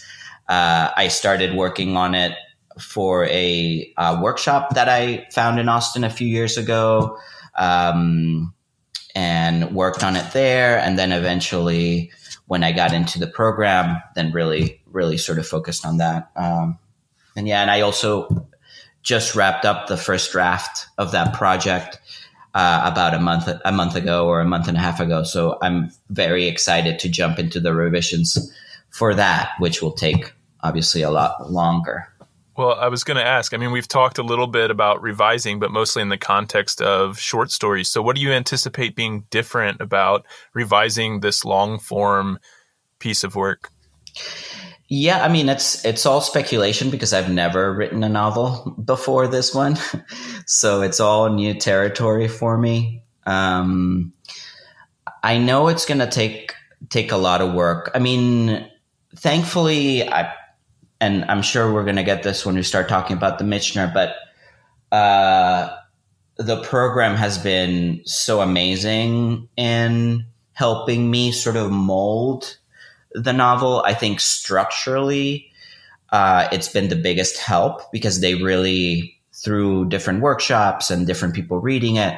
[0.49, 2.33] uh, I started working on it
[2.79, 7.17] for a, a, workshop that I found in Austin a few years ago.
[7.55, 8.53] Um,
[9.15, 10.79] and worked on it there.
[10.79, 12.11] And then eventually,
[12.47, 16.31] when I got into the program, then really, really sort of focused on that.
[16.35, 16.79] Um,
[17.35, 18.47] and yeah, and I also
[19.01, 21.99] just wrapped up the first draft of that project
[22.53, 25.23] uh, about a month a month ago or a month and a half ago.
[25.23, 28.53] So I'm very excited to jump into the revisions
[28.89, 32.07] for that, which will take obviously a lot longer.
[32.55, 33.53] Well, I was going to ask.
[33.53, 37.19] I mean, we've talked a little bit about revising, but mostly in the context of
[37.19, 37.89] short stories.
[37.89, 42.37] So, what do you anticipate being different about revising this long form
[42.99, 43.71] piece of work?
[44.87, 49.53] Yeah, I mean, it's it's all speculation because I've never written a novel before this
[49.53, 49.77] one,
[50.45, 53.03] so it's all new territory for me.
[53.25, 54.13] Um,
[55.23, 56.53] I know it's going to take
[56.89, 57.89] take a lot of work.
[57.95, 58.69] I mean,
[59.15, 60.33] thankfully, I
[61.03, 63.93] and I'm sure we're going to get this when we start talking about the Michener,
[63.93, 64.15] but
[64.95, 65.75] uh,
[66.37, 72.57] the program has been so amazing in helping me sort of mold
[73.11, 73.83] the novel.
[73.85, 75.51] I think structurally,
[76.09, 81.59] uh, it's been the biggest help because they really, through different workshops and different people
[81.59, 82.17] reading it,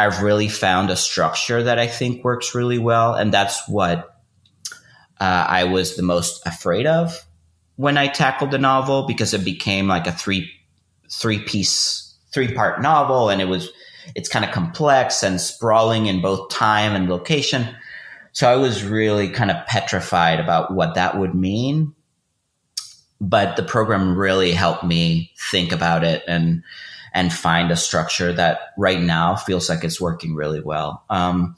[0.00, 3.14] I've really found a structure that I think works really well.
[3.14, 4.20] And that's what
[5.20, 7.25] uh, I was the most afraid of
[7.76, 10.50] when I tackled the novel because it became like a three
[11.10, 13.70] three piece three part novel and it was
[14.14, 17.68] it's kind of complex and sprawling in both time and location.
[18.32, 21.94] So I was really kind of petrified about what that would mean.
[23.20, 26.62] But the program really helped me think about it and
[27.14, 31.02] and find a structure that right now feels like it's working really well.
[31.08, 31.56] Um,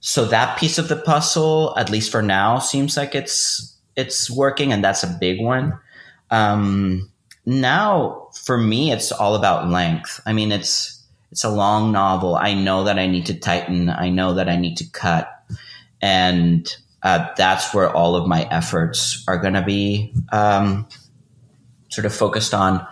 [0.00, 4.72] so that piece of the puzzle, at least for now, seems like it's it's working,
[4.72, 5.78] and that's a big one.
[6.30, 7.10] Um,
[7.46, 10.20] now, for me, it's all about length.
[10.26, 10.96] I mean, it's
[11.30, 12.34] it's a long novel.
[12.34, 13.88] I know that I need to tighten.
[13.88, 15.30] I know that I need to cut,
[16.00, 16.66] and
[17.02, 20.88] uh, that's where all of my efforts are going to be um,
[21.88, 22.86] sort of focused on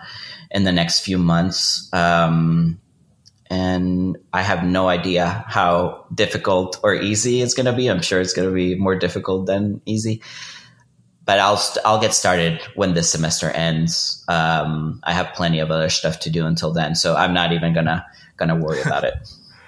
[0.51, 1.89] in the next few months.
[1.93, 2.79] Um,
[3.51, 7.87] and I have no idea how difficult or easy it's going to be.
[7.87, 10.21] I'm sure it's going to be more difficult than easy
[11.29, 14.25] but I'll st- I'll get started when this semester ends.
[14.27, 17.71] Um, I have plenty of other stuff to do until then, so I'm not even
[17.71, 18.03] gonna
[18.37, 19.13] gonna worry about it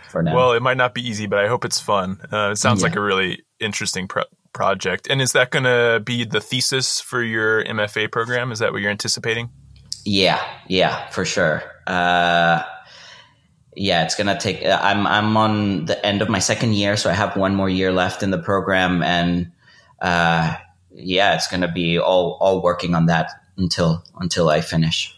[0.10, 0.36] for now.
[0.36, 2.20] Well, it might not be easy, but I hope it's fun.
[2.34, 2.88] Uh, it sounds yeah.
[2.88, 5.08] like a really interesting pro- project.
[5.08, 8.52] And is that going to be the thesis for your MFA program?
[8.52, 9.52] Is that what you're anticipating?
[10.04, 11.62] Yeah, yeah, for sure.
[11.86, 12.64] Uh,
[13.76, 14.66] yeah, it's gonna take.
[14.66, 17.92] I'm I'm on the end of my second year, so I have one more year
[17.92, 19.52] left in the program, and
[20.02, 20.56] uh,
[20.94, 25.16] yeah, it's going to be all all working on that until until I finish.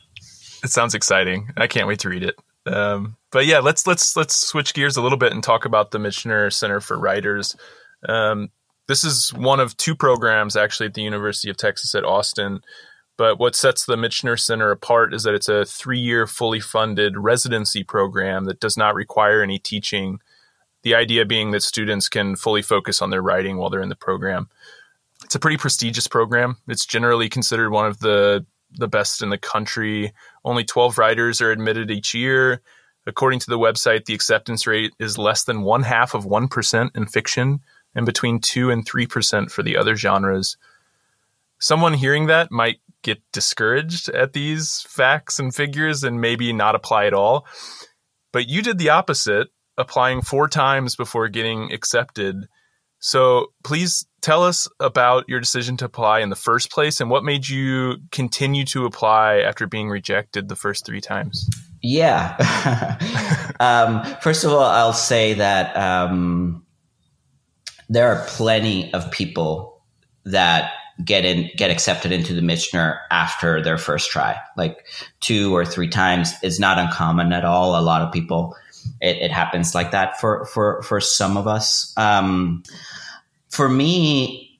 [0.63, 1.49] It sounds exciting.
[1.57, 2.35] I can't wait to read it.
[2.65, 5.97] Um, but yeah, let's let's let's switch gears a little bit and talk about the
[5.97, 7.55] Michener Center for Writers.
[8.07, 8.49] Um,
[8.87, 12.61] this is one of two programs actually at the University of Texas at Austin.
[13.15, 17.17] But what sets the Michener Center apart is that it's a three year fully funded
[17.17, 20.19] residency program that does not require any teaching.
[20.81, 23.95] The idea being that students can fully focus on their writing while they're in the
[23.95, 24.49] program
[25.33, 26.57] it's a pretty prestigious program.
[26.67, 30.13] It's generally considered one of the the best in the country.
[30.45, 32.61] Only 12 writers are admitted each year.
[33.07, 37.05] According to the website, the acceptance rate is less than one half of 1% in
[37.07, 37.61] fiction
[37.95, 40.55] and between 2 and 3% for the other genres.
[41.57, 47.07] Someone hearing that might get discouraged at these facts and figures and maybe not apply
[47.07, 47.47] at all.
[48.31, 49.47] But you did the opposite,
[49.79, 52.47] applying four times before getting accepted.
[53.05, 57.25] So please tell us about your decision to apply in the first place and what
[57.25, 61.49] made you continue to apply after being rejected the first three times.
[61.81, 62.37] Yeah.
[63.59, 66.65] um, first of all, I'll say that um,
[67.89, 69.83] there are plenty of people
[70.23, 70.71] that
[71.03, 74.37] get in get accepted into the Michener after their first try.
[74.55, 74.77] Like
[75.19, 77.77] two or three times is not uncommon at all.
[77.77, 78.55] A lot of people
[79.01, 81.93] it, it happens like that for for for some of us.
[81.97, 82.63] Um,
[83.49, 84.59] for me,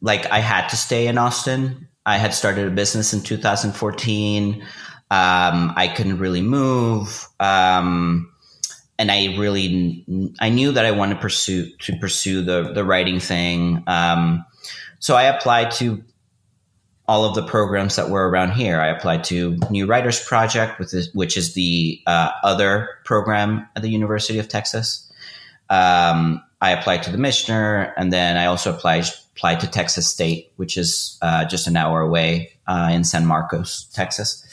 [0.00, 1.88] like I had to stay in Austin.
[2.06, 4.62] I had started a business in 2014.
[5.12, 7.28] Um, I couldn't really move.
[7.40, 8.32] Um,
[8.98, 10.04] and I really,
[10.40, 13.82] I knew that I wanted to pursue, to pursue the, the writing thing.
[13.86, 14.44] Um,
[14.98, 16.02] so I applied to
[17.10, 18.80] all of the programs that were around here.
[18.80, 20.78] I applied to New Writers Project,
[21.12, 25.10] which is the uh, other program at the University of Texas.
[25.70, 30.52] Um, I applied to the Michener, and then I also applied applied to Texas State,
[30.54, 34.46] which is uh, just an hour away uh, in San Marcos, Texas.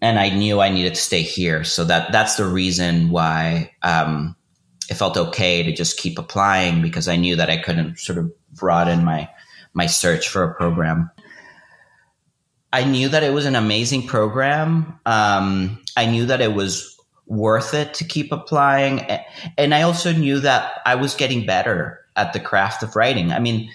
[0.00, 4.36] And I knew I needed to stay here, so that that's the reason why um,
[4.88, 8.30] it felt okay to just keep applying because I knew that I couldn't sort of
[8.54, 9.28] broaden my
[9.74, 11.10] my search for a program.
[12.72, 14.98] I knew that it was an amazing program.
[15.06, 16.96] Um, I knew that it was
[17.26, 19.06] worth it to keep applying.
[19.56, 23.32] And I also knew that I was getting better at the craft of writing.
[23.32, 23.70] I mean,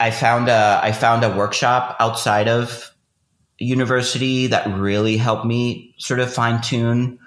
[0.00, 2.94] I found a I found a workshop outside of
[3.58, 7.18] university that really helped me sort of fine tune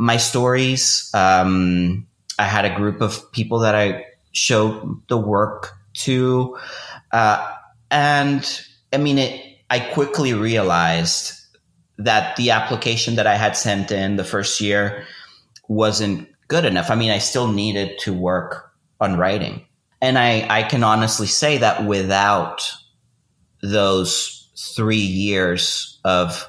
[0.00, 1.10] my stories.
[1.12, 2.06] Um,
[2.38, 6.56] I had a group of people that I showed the work to,
[7.12, 7.54] uh,
[7.90, 8.62] and
[8.92, 9.49] I mean it.
[9.70, 11.32] I quickly realized
[11.98, 15.04] that the application that I had sent in the first year
[15.68, 16.90] wasn't good enough.
[16.90, 19.64] I mean, I still needed to work on writing.
[20.02, 22.72] And I, I can honestly say that without
[23.62, 26.48] those three years of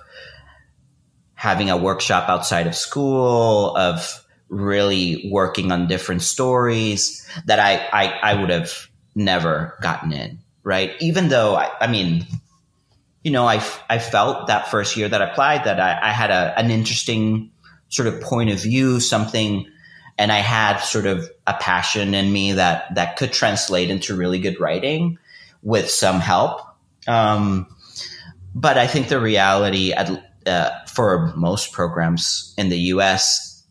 [1.35, 8.31] having a workshop outside of school, of really working on different stories, that I, I,
[8.31, 10.93] I would have never gotten in, right?
[10.99, 12.25] Even though, I, I mean,
[13.23, 16.31] you know, I, I felt that first year that I applied that I, I had
[16.31, 17.51] a, an interesting
[17.89, 19.67] sort of point of view, something,
[20.17, 24.39] and I had sort of a passion in me that, that could translate into really
[24.39, 25.19] good writing
[25.61, 26.61] with some help.
[27.07, 27.67] Um,
[28.55, 30.09] but I think the reality at,
[30.47, 33.63] uh, for most programs in the U.S.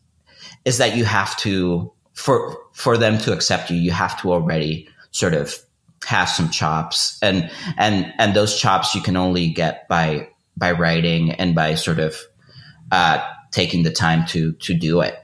[0.63, 4.87] is that you have to, for, for them to accept you, you have to already
[5.11, 5.57] sort of
[6.05, 10.27] have some chops and and and those chops you can only get by
[10.57, 12.15] by writing and by sort of
[12.91, 15.15] uh, taking the time to to do it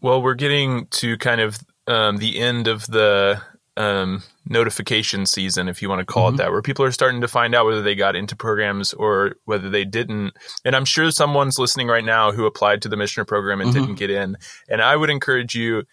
[0.00, 3.40] well we're getting to kind of um, the end of the
[3.76, 6.36] um, notification season, if you want to call mm-hmm.
[6.36, 9.36] it that, where people are starting to find out whether they got into programs or
[9.44, 10.32] whether they didn't.
[10.64, 13.80] And I'm sure someone's listening right now who applied to the Michener program and mm-hmm.
[13.80, 14.36] didn't get in.
[14.68, 15.84] And I would encourage you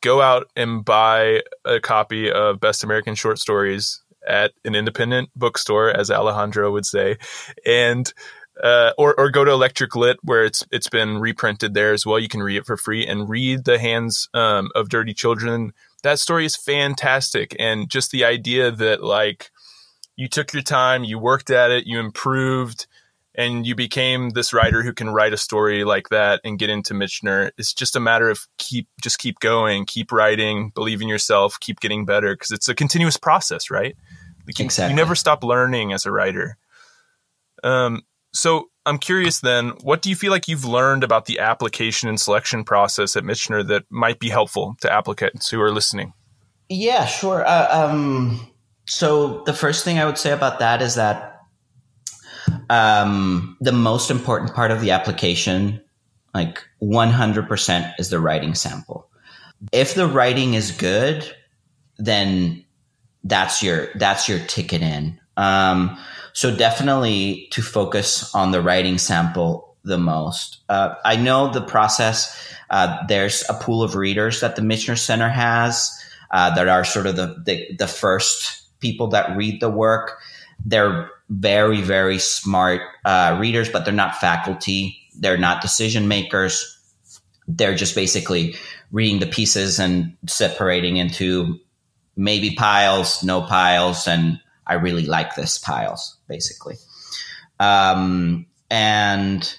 [0.00, 5.90] go out and buy a copy of Best American Short Stories at an independent bookstore,
[5.90, 7.16] as Alejandro would say,
[7.66, 8.12] and
[8.62, 12.18] uh, or or go to Electric Lit where it's it's been reprinted there as well.
[12.18, 15.72] You can read it for free and read The Hands um, of Dirty Children.
[16.02, 19.50] That story is fantastic, and just the idea that like
[20.16, 22.86] you took your time, you worked at it, you improved
[23.38, 26.92] and you became this writer who can write a story like that and get into
[26.92, 27.52] Michener.
[27.56, 31.78] It's just a matter of keep just keep going, keep writing, believe in yourself, keep
[31.78, 33.96] getting better because it's a continuous process, right?
[34.44, 34.92] Like you, exactly.
[34.92, 36.58] You never stop learning as a writer.
[37.62, 42.08] Um, so I'm curious then, what do you feel like you've learned about the application
[42.08, 46.12] and selection process at Michener that might be helpful to applicants who are listening?
[46.68, 47.46] Yeah, sure.
[47.46, 48.48] Uh, um,
[48.86, 51.27] so the first thing I would say about that is that
[52.70, 55.80] um, the most important part of the application,
[56.34, 59.08] like 100%, is the writing sample.
[59.72, 61.30] If the writing is good,
[61.98, 62.64] then
[63.24, 65.18] that's your that's your ticket in.
[65.36, 65.98] Um,
[66.32, 70.58] so definitely to focus on the writing sample the most.
[70.68, 72.54] Uh, I know the process.
[72.70, 75.90] Uh, there's a pool of readers that the Michener Center has
[76.30, 80.18] uh, that are sort of the, the, the first people that read the work.
[80.64, 84.98] They're very, very smart uh, readers, but they're not faculty.
[85.18, 86.78] They're not decision makers.
[87.46, 88.54] They're just basically
[88.90, 91.58] reading the pieces and separating into
[92.16, 96.76] maybe piles, no piles, and I really like this piles, basically.
[97.60, 99.58] Um, and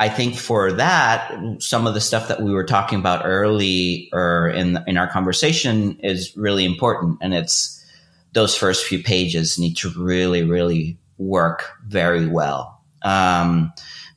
[0.00, 4.48] I think for that, some of the stuff that we were talking about early or
[4.48, 7.81] in in our conversation is really important, and it's
[8.32, 12.80] those first few pages need to really, really work very well.
[13.02, 13.72] Um,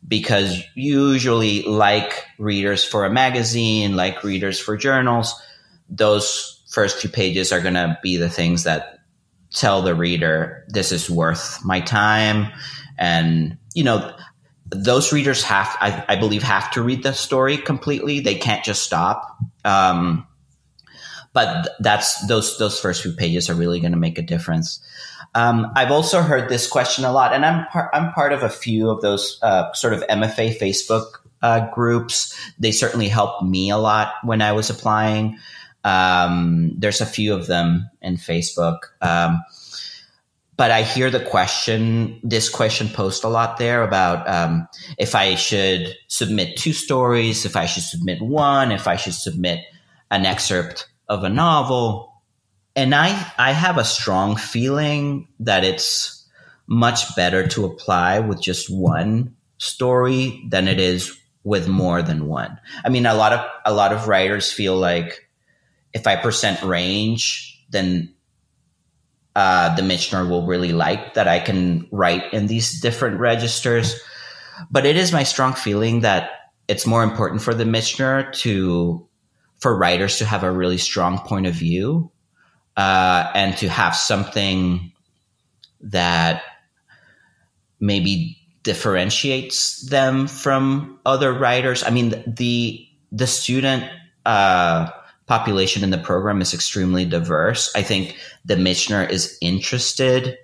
[0.08, 5.34] because usually, like readers for a magazine, like readers for journals,
[5.90, 9.00] those first few pages are going to be the things that
[9.52, 12.52] tell the reader this is worth my time.
[12.98, 14.16] And you know
[14.70, 18.20] those readers have I, I believe have to read the story completely.
[18.20, 19.38] They can't just stop.
[19.64, 20.28] Um,
[21.36, 24.82] but that's those those first few pages are really going to make a difference
[25.36, 28.50] um, I've also heard this question a lot, and I'm part I'm part of a
[28.50, 32.34] few of those uh, sort of MFA Facebook uh, groups.
[32.58, 35.38] They certainly helped me a lot when I was applying.
[35.84, 38.80] Um, there's a few of them in Facebook.
[39.02, 39.44] Um,
[40.58, 45.36] but I hear the question, this question posed a lot there about um, if I
[45.36, 49.60] should submit two stories, if I should submit one, if I should submit
[50.10, 52.16] an excerpt of a novel
[52.76, 56.28] and I I have a strong feeling that it's
[56.68, 62.60] much better to apply with just one story than it is with more than one.
[62.84, 65.30] I mean, a lot of a lot of writers feel like
[65.94, 68.14] if I present range, then
[69.36, 74.00] uh, the Michener will really like that I can write in these different registers.
[74.72, 76.30] But it is my strong feeling that
[76.68, 79.05] it's more important for the Michener to
[79.60, 82.12] for writers to have a really strong point of view
[82.78, 84.92] uh, and to have something
[85.82, 86.44] that
[87.80, 91.84] maybe differentiates them from other writers.
[91.84, 93.90] I mean, the the student
[94.26, 94.90] uh,
[95.28, 97.72] population in the program is extremely diverse.
[97.76, 100.38] I think the Michener is interested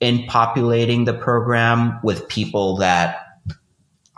[0.00, 3.26] in populating the program with people that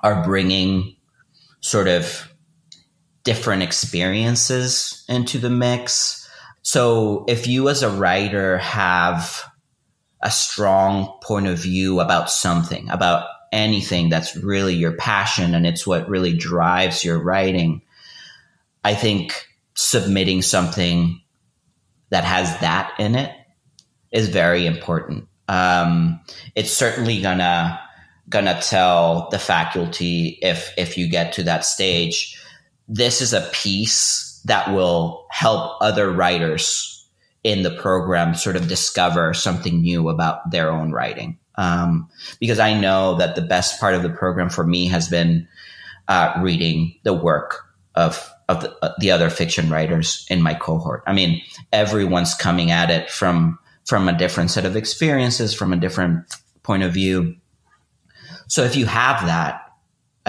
[0.02, 0.96] are bringing
[1.60, 2.29] sort of
[3.24, 6.20] different experiences into the mix
[6.62, 9.42] so if you as a writer have
[10.20, 15.86] a strong point of view about something, about anything that's really your passion and it's
[15.86, 17.82] what really drives your writing,
[18.84, 21.20] I think submitting something
[22.10, 23.34] that has that in it
[24.12, 25.26] is very important.
[25.48, 26.20] Um,
[26.54, 27.80] it's certainly gonna
[28.28, 32.39] gonna tell the faculty if if you get to that stage,
[32.90, 37.08] this is a piece that will help other writers
[37.44, 41.38] in the program sort of discover something new about their own writing.
[41.54, 42.08] Um,
[42.40, 45.46] because I know that the best part of the program for me has been
[46.08, 47.64] uh, reading the work
[47.94, 51.04] of of the, uh, the, other fiction writers in my cohort.
[51.06, 51.40] I mean,
[51.72, 56.24] everyone's coming at it from from a different set of experiences, from a different
[56.64, 57.36] point of view.
[58.48, 59.69] So if you have that,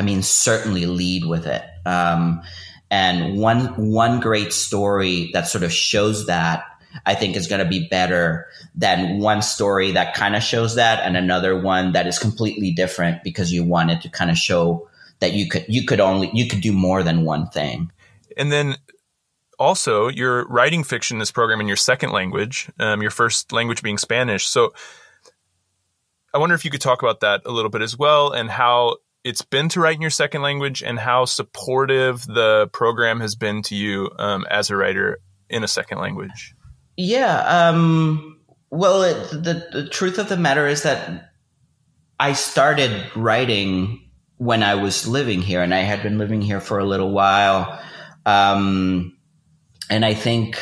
[0.01, 1.63] I mean, certainly lead with it.
[1.85, 2.41] Um,
[2.89, 6.63] and one one great story that sort of shows that
[7.05, 11.03] I think is going to be better than one story that kind of shows that
[11.03, 14.89] and another one that is completely different because you wanted to kind of show
[15.19, 17.91] that you could you could only you could do more than one thing.
[18.35, 18.77] And then
[19.59, 23.83] also you're writing fiction in this program in your second language, um, your first language
[23.83, 24.47] being Spanish.
[24.47, 24.73] So
[26.33, 28.97] I wonder if you could talk about that a little bit as well and how
[29.23, 33.61] it's been to write in your second language and how supportive the program has been
[33.63, 35.19] to you um, as a writer
[35.49, 36.55] in a second language.
[36.97, 37.39] Yeah.
[37.39, 41.31] Um, well, it, the, the truth of the matter is that
[42.19, 46.79] I started writing when I was living here, and I had been living here for
[46.79, 47.79] a little while.
[48.25, 49.17] Um,
[49.89, 50.57] and I think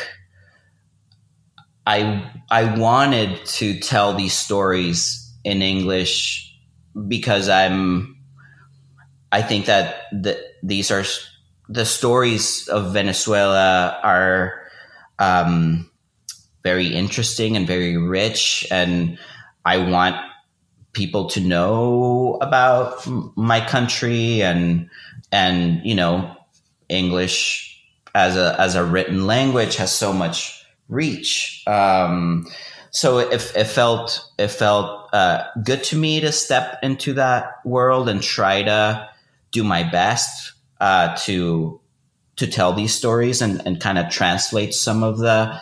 [1.86, 6.54] I I wanted to tell these stories in English
[7.08, 8.19] because I'm
[9.32, 11.04] I think that the, these are
[11.68, 14.60] the stories of Venezuela are
[15.18, 15.88] um,
[16.64, 19.18] very interesting and very rich, and
[19.64, 20.16] I want
[20.92, 23.06] people to know about
[23.36, 24.90] my country and
[25.30, 26.36] and you know
[26.88, 27.80] English
[28.14, 31.62] as a as a written language has so much reach.
[31.66, 32.46] Um,
[32.90, 38.08] so it, it felt it felt uh, good to me to step into that world
[38.08, 39.08] and try to
[39.52, 41.80] do my best uh, to
[42.36, 45.60] to tell these stories and, and kind of translate some of the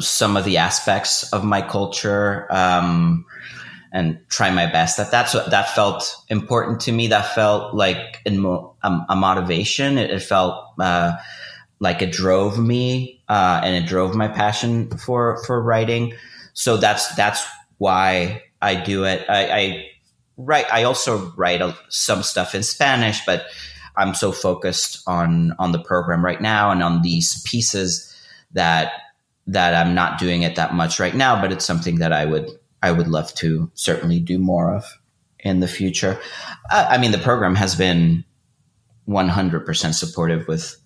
[0.00, 3.24] some of the aspects of my culture um,
[3.92, 4.96] and try my best.
[4.96, 7.08] That that's what that felt important to me.
[7.08, 9.98] That felt like a, um, a motivation.
[9.98, 11.16] It, it felt uh,
[11.80, 16.14] like it drove me uh, and it drove my passion for for writing.
[16.54, 17.44] So that's that's
[17.78, 19.28] why I do it.
[19.28, 19.86] I, I
[20.36, 20.66] write.
[20.72, 23.46] I also write a, some stuff in Spanish, but
[23.96, 28.08] I'm so focused on on the program right now and on these pieces
[28.52, 28.92] that
[29.46, 31.40] that I'm not doing it that much right now.
[31.40, 32.50] But it's something that I would
[32.82, 34.84] I would love to certainly do more of
[35.40, 36.18] in the future.
[36.70, 38.24] Uh, I mean, the program has been
[39.08, 40.76] 100% supportive with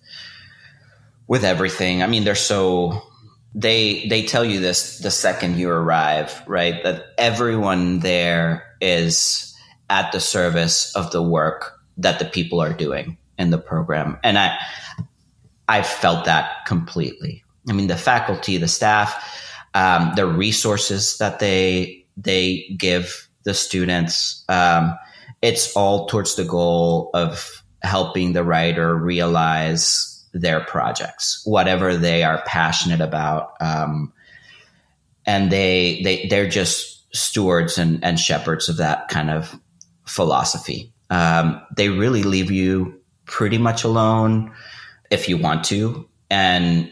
[1.27, 2.01] with everything.
[2.01, 3.01] I mean, they're so
[3.55, 6.83] they they tell you this the second you arrive, right?
[6.83, 9.55] That everyone there is
[9.89, 14.37] at the service of the work that the people are doing in the program, and
[14.37, 14.57] I
[15.67, 17.43] I felt that completely.
[17.69, 19.15] I mean, the faculty, the staff,
[19.73, 24.97] um, the resources that they they give the students, um,
[25.41, 32.41] it's all towards the goal of helping the writer realize their projects, whatever they are
[32.45, 33.53] passionate about.
[33.59, 34.13] Um,
[35.25, 39.59] and they, they, they're just stewards and, and shepherds of that kind of
[40.05, 40.93] philosophy.
[41.09, 44.51] Um, they really leave you pretty much alone
[45.09, 46.07] if you want to.
[46.29, 46.91] And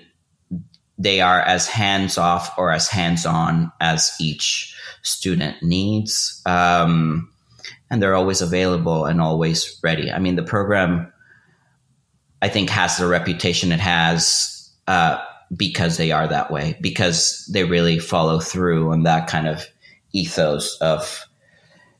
[0.97, 6.41] they are as hands off or as hands on as each student needs.
[6.45, 7.29] Um,
[7.89, 10.11] and they're always available and always ready.
[10.11, 11.11] I mean, the program
[12.45, 15.17] I think has the reputation it has uh,
[15.57, 19.65] because they are that way, because they really follow through on that kind of
[20.13, 21.25] ethos of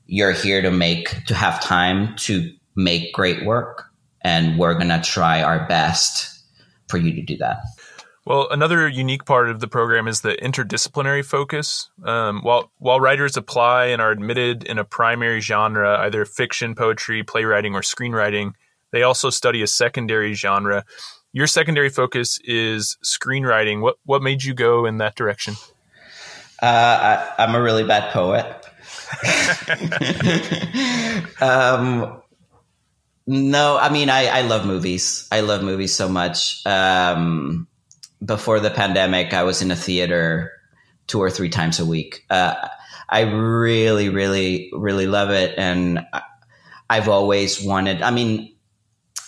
[0.05, 3.85] you're here to make to have time to make great work,
[4.21, 6.43] and we're gonna try our best
[6.89, 7.61] for you to do that.
[8.23, 11.89] Well, another unique part of the program is the interdisciplinary focus.
[12.03, 17.23] Um, while while writers apply and are admitted in a primary genre, either fiction, poetry,
[17.23, 18.53] playwriting, or screenwriting,
[18.95, 20.85] they also study a secondary genre.
[21.33, 23.81] Your secondary focus is screenwriting.
[23.81, 25.55] What what made you go in that direction?
[26.61, 28.45] Uh, I, am a really bad poet.
[31.41, 32.21] um,
[33.27, 35.27] no, I mean I, I love movies.
[35.29, 36.65] I love movies so much.
[36.65, 37.67] Um,
[38.23, 40.53] before the pandemic, I was in a theater
[41.07, 42.23] two or three times a week.
[42.29, 42.69] Uh,
[43.09, 46.05] I really, really, really love it, and
[46.89, 48.01] I've always wanted.
[48.01, 48.54] I mean,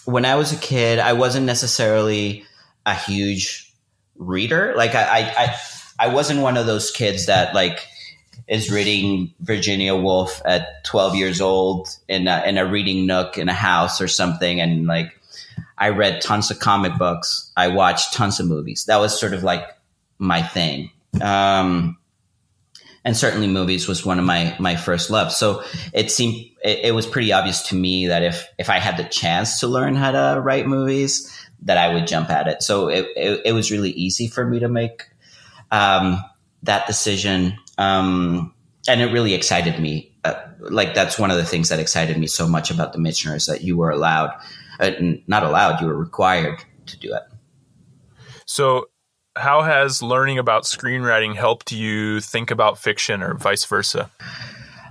[0.08, 2.46] when I was a kid, I wasn't necessarily
[2.86, 3.74] a huge
[4.16, 4.74] reader.
[4.78, 5.56] Like I, I, I,
[6.00, 7.86] I wasn't one of those kids that like
[8.48, 13.50] is reading Virginia Woolf at 12 years old in a, in a reading nook in
[13.50, 14.62] a house or something.
[14.62, 15.12] And like,
[15.78, 17.52] I read tons of comic books.
[17.58, 18.86] I watched tons of movies.
[18.86, 19.68] That was sort of like
[20.20, 20.90] my thing.
[21.22, 21.98] Um,
[23.08, 25.34] and certainly movies was one of my my first loves.
[25.38, 28.98] So it seemed it, it, was pretty obvious to me that if if I had
[28.98, 32.62] the chance to learn how to write movies, that I would jump at it.
[32.62, 35.06] So it it, it was really easy for me to make
[35.72, 36.22] um,
[36.64, 38.54] that decision, um,
[38.90, 40.14] and it really excited me.
[40.26, 43.38] Uh, like that's one of the things that excited me so much about the Michener
[43.38, 44.32] is that you were allowed,
[44.82, 44.92] uh,
[45.28, 47.24] not allowed, you were required to do it.
[48.46, 48.90] So
[49.38, 54.10] how has learning about screenwriting helped you think about fiction or vice versa?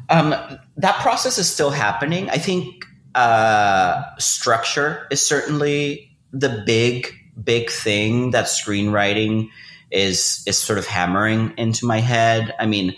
[0.08, 0.34] Um,
[0.76, 2.30] that process is still happening.
[2.30, 2.84] I think
[3.14, 9.48] uh, structure is certainly the big, big thing that screenwriting
[9.90, 12.54] is is sort of hammering into my head.
[12.58, 12.94] I mean,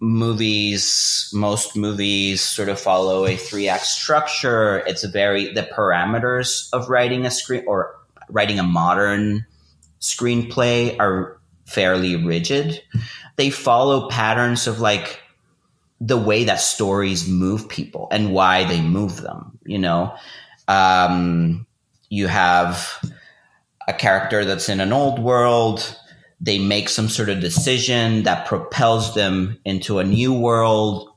[0.00, 4.78] movies, most movies sort of follow a three act structure.
[4.86, 7.96] It's very the parameters of writing a screen or
[8.28, 9.46] writing a modern
[10.00, 12.82] screenplay are fairly rigid.
[13.36, 15.20] They follow patterns of like
[16.00, 19.58] the way that stories move people and why they move them.
[19.64, 20.14] You know,
[20.68, 21.66] um,
[22.10, 23.02] you have
[23.88, 25.98] a character that's in an old world.
[26.40, 31.10] They make some sort of decision that propels them into a new world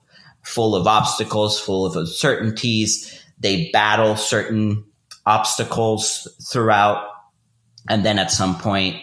[0.43, 3.21] full of obstacles, full of uncertainties.
[3.39, 4.85] They battle certain
[5.25, 7.05] obstacles throughout
[7.89, 8.97] and then at some point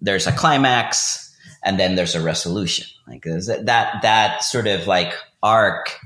[0.00, 2.86] there's a climax and then there's a resolution.
[3.06, 5.98] Like that that sort of like arc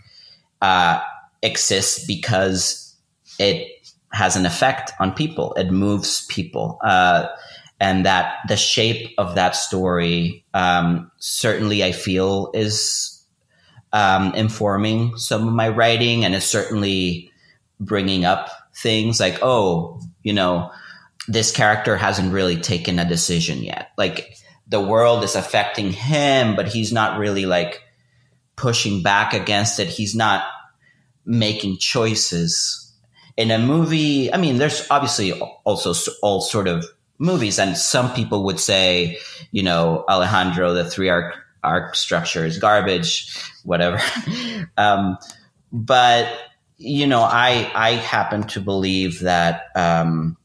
[0.60, 1.00] uh,
[1.42, 2.94] exists because
[3.38, 3.68] it
[4.12, 5.54] has an effect on people.
[5.54, 6.78] It moves people.
[6.82, 7.28] Uh,
[7.80, 13.12] and that the shape of that story um, certainly i feel is
[13.92, 17.30] um, informing some of my writing and is certainly
[17.80, 20.70] bringing up things like oh you know
[21.28, 23.90] this character hasn't really taken a decision yet.
[23.96, 27.82] Like the world is affecting him, but he's not really like
[28.56, 29.88] pushing back against it.
[29.88, 30.44] He's not
[31.24, 32.82] making choices.
[33.36, 35.32] In a movie, I mean, there's obviously
[35.64, 36.86] also all sort of
[37.18, 39.18] movies, and some people would say,
[39.50, 44.00] you know, Alejandro, the three arc arc structure is garbage, whatever.
[44.76, 45.18] um,
[45.70, 46.32] but
[46.78, 50.36] you know, I I happen to believe that um,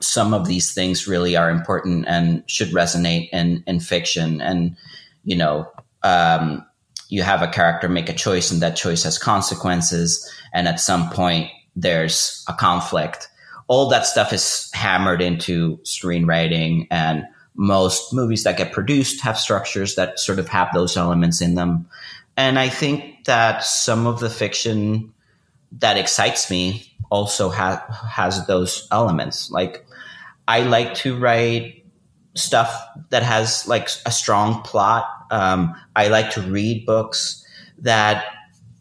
[0.00, 4.76] some of these things really are important and should resonate in in fiction and
[5.24, 5.70] you know
[6.02, 6.64] um,
[7.08, 11.10] you have a character make a choice and that choice has consequences and at some
[11.10, 13.28] point there's a conflict
[13.66, 17.24] all that stuff is hammered into screenwriting and
[17.54, 21.88] most movies that get produced have structures that sort of have those elements in them.
[22.36, 25.12] And I think that some of the fiction
[25.72, 29.50] that excites me also ha- has those elements.
[29.50, 29.84] Like
[30.48, 31.84] I like to write
[32.34, 32.74] stuff
[33.10, 35.06] that has like a strong plot.
[35.30, 37.44] Um, I like to read books
[37.78, 38.24] that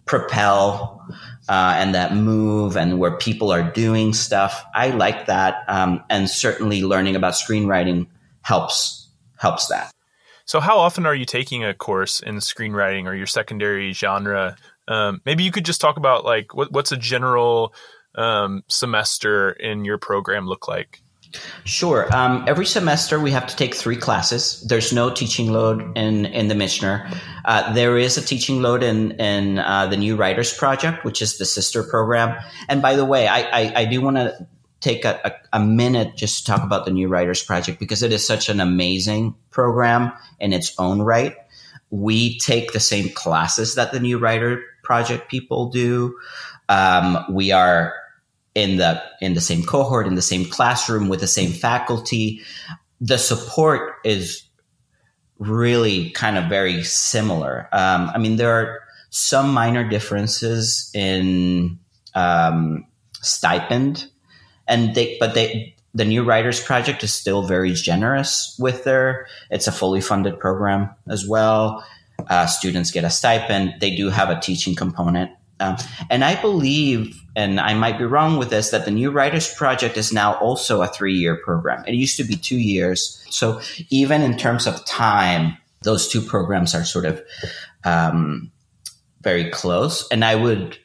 [0.05, 1.05] propel
[1.49, 4.65] uh, and that move and where people are doing stuff.
[4.73, 8.07] I like that, um, and certainly learning about screenwriting
[8.41, 9.91] helps helps that.
[10.45, 14.55] So, how often are you taking a course in screenwriting or your secondary genre?
[14.87, 17.73] Um, maybe you could just talk about like what, what's a general
[18.15, 21.01] um, semester in your program look like?
[21.65, 22.07] Sure.
[22.15, 24.61] Um, every semester we have to take three classes.
[24.61, 27.13] There's no teaching load in in the Michener.
[27.45, 31.37] Uh, there is a teaching load in in uh, the New Writers Project, which is
[31.37, 32.37] the sister program.
[32.69, 34.47] And by the way, I I, I do want to
[34.79, 38.13] take a, a, a, minute just to talk about the New Writers Project because it
[38.13, 41.35] is such an amazing program in its own right.
[41.89, 46.15] We take the same classes that the New Writer Project people do.
[46.69, 47.93] Um, we are
[48.57, 52.41] in the in the same cohort in the same classroom with the same faculty.
[52.99, 54.41] The support is
[55.37, 57.69] really kind of very similar.
[57.71, 58.79] Um, i mean there are
[59.11, 61.77] some minor differences in
[62.15, 62.85] um,
[63.21, 64.07] stipend
[64.67, 69.67] and they but they the new writers project is still very generous with their it's
[69.67, 71.85] a fully funded program as well.
[72.27, 73.75] Uh, students get a stipend.
[73.79, 75.29] They do have a teaching component
[75.59, 75.77] um,
[76.09, 79.97] and I believe, and I might be wrong with this, that the New Writers Project
[79.97, 81.83] is now also a three year program.
[81.87, 83.23] It used to be two years.
[83.29, 87.21] So even in terms of time, those two programs are sort of
[87.83, 88.51] um,
[89.21, 90.07] very close.
[90.09, 90.77] And I would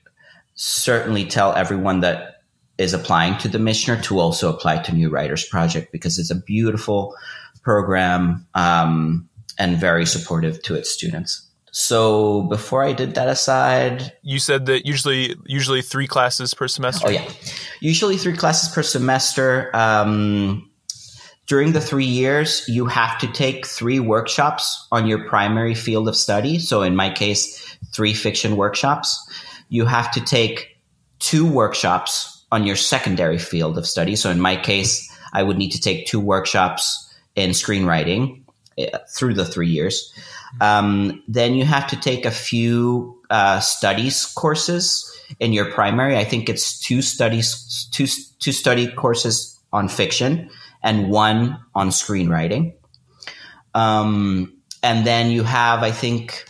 [0.55, 2.43] certainly tell everyone that
[2.79, 6.41] is applying to the Michener to also apply to New Writers Project because it's a
[6.41, 7.15] beautiful
[7.63, 11.47] program um, and very supportive to its students.
[11.73, 17.09] So before I did that aside, you said that usually usually three classes per semester.
[17.09, 17.27] Oh yeah,
[17.81, 19.75] usually three classes per semester.
[19.75, 20.71] Um,
[21.47, 26.17] during the three years, you have to take three workshops on your primary field of
[26.17, 26.59] study.
[26.59, 27.59] So in my case,
[27.93, 29.19] three fiction workshops.
[29.71, 30.79] You have to take
[31.21, 34.15] two workshops on your secondary field of study.
[34.15, 38.43] So in my case, I would need to take two workshops in screenwriting
[38.79, 40.13] uh, through the three years.
[40.61, 45.09] Um, then you have to take a few uh, studies courses
[45.41, 46.17] in your primary.
[46.17, 48.07] I think it's two studies, two
[48.39, 50.51] two study courses on fiction
[50.83, 52.75] and one on screenwriting.
[53.75, 56.45] Um, and then you have, I think,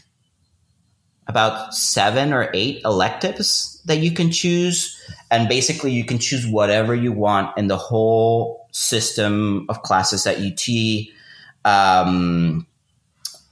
[1.27, 4.99] about seven or eight electives that you can choose.
[5.31, 10.39] And basically, you can choose whatever you want in the whole system of classes at
[10.39, 10.67] UT.
[11.65, 12.67] Um,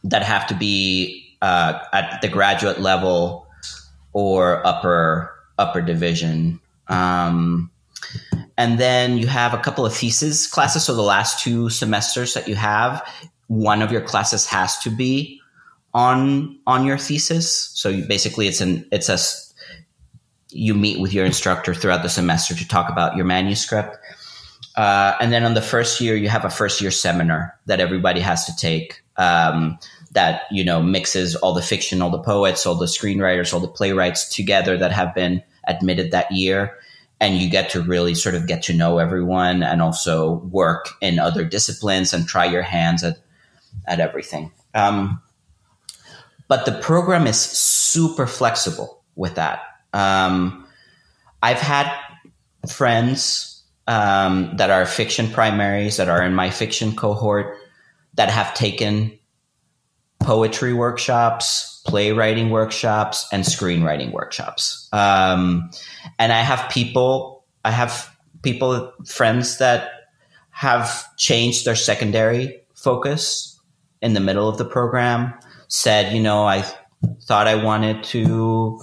[0.05, 3.47] that have to be uh, at the graduate level
[4.13, 6.61] or upper upper division.
[6.89, 7.71] Um,
[8.57, 10.85] and then you have a couple of thesis classes.
[10.85, 13.07] So the last two semesters that you have,
[13.47, 15.41] one of your classes has to be
[15.95, 17.71] on on your thesis.
[17.75, 19.19] So you, basically, it's an it's a
[20.51, 23.97] you meet with your instructor throughout the semester to talk about your manuscript.
[24.77, 28.21] Uh, and then on the first year, you have a first year seminar that everybody
[28.21, 29.79] has to take um,
[30.13, 33.69] that you know mixes all the fiction, all the poets, all the screenwriters, all the
[33.69, 36.77] playwrights together that have been admitted that year,
[37.21, 41.19] and you get to really sort of get to know everyone and also work in
[41.19, 43.19] other disciplines and try your hands at
[43.87, 44.51] at everything.
[44.75, 45.21] Um,
[46.49, 49.61] but the program is super flexible with that.
[49.93, 50.67] Um,
[51.43, 51.93] I've had
[52.69, 57.57] friends um, that are fiction primaries that are in my fiction cohort
[58.15, 59.19] that have taken
[60.21, 64.89] poetry workshops, playwriting workshops, and screenwriting workshops.
[64.93, 65.71] Um,
[66.19, 69.91] and I have people, I have people, friends that
[70.51, 73.59] have changed their secondary focus
[74.03, 75.33] in the middle of the program,
[75.69, 76.65] said, you know, I
[77.23, 78.81] thought I wanted to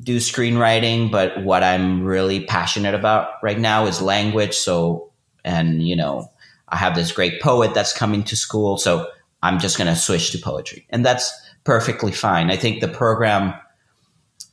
[0.00, 4.54] do screenwriting, but what I'm really passionate about right now is language.
[4.54, 5.12] So,
[5.44, 6.30] and, you know,
[6.72, 8.78] I have this great poet that's coming to school.
[8.78, 9.08] So
[9.42, 10.86] I'm just going to switch to poetry.
[10.90, 11.30] And that's
[11.64, 12.50] perfectly fine.
[12.50, 13.54] I think the program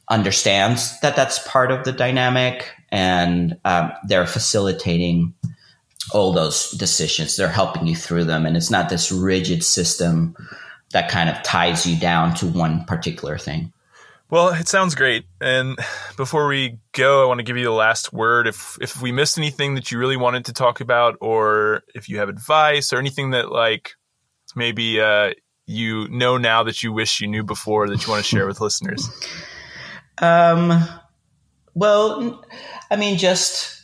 [0.09, 5.33] understands that that's part of the dynamic and um, they're facilitating
[6.13, 7.35] all those decisions.
[7.35, 8.45] They're helping you through them.
[8.45, 10.35] And it's not this rigid system
[10.91, 13.71] that kind of ties you down to one particular thing.
[14.29, 15.25] Well, it sounds great.
[15.41, 15.77] And
[16.15, 18.47] before we go, I want to give you the last word.
[18.47, 22.19] If if we missed anything that you really wanted to talk about, or if you
[22.19, 23.91] have advice or anything that like
[24.55, 25.33] maybe uh,
[25.65, 28.61] you know now that you wish you knew before that you want to share with
[28.61, 29.09] listeners.
[30.21, 30.83] Um,
[31.73, 32.43] well,
[32.91, 33.81] I mean, just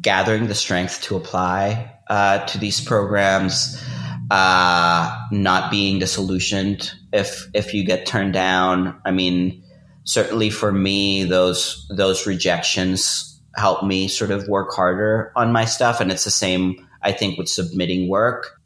[0.00, 3.82] gathering the strength to apply uh, to these programs,
[4.30, 9.00] uh, not being disillusioned if if you get turned down.
[9.04, 9.62] I mean,
[10.04, 16.00] certainly for me, those those rejections help me sort of work harder on my stuff,
[16.00, 16.86] and it's the same.
[17.02, 18.60] I think with submitting work.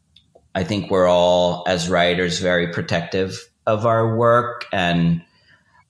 [0.57, 5.23] I think we're all, as writers, very protective of our work, and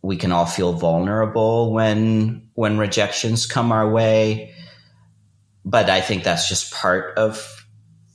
[0.02, 4.54] we can all feel vulnerable when when rejections come our way.
[5.64, 7.53] But I think that's just part of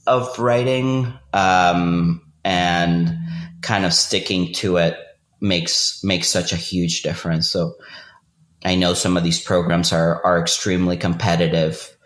[0.06, 3.16] of writing, um, and
[3.62, 4.96] kind of sticking to it
[5.40, 7.50] makes makes such a huge difference.
[7.50, 7.74] So
[8.64, 11.96] I know some of these programs are are extremely competitive,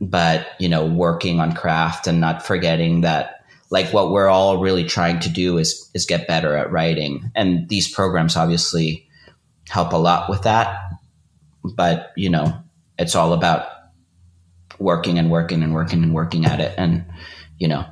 [0.00, 4.84] but you know, working on craft and not forgetting that like what we're all really
[4.84, 7.30] trying to do is is get better at writing.
[7.34, 9.08] And these programs obviously
[9.68, 10.78] help a lot with that.
[11.64, 12.62] But, you know,
[12.98, 13.66] it's all about
[14.82, 17.04] working and working and working and working at it and,
[17.58, 17.84] you know,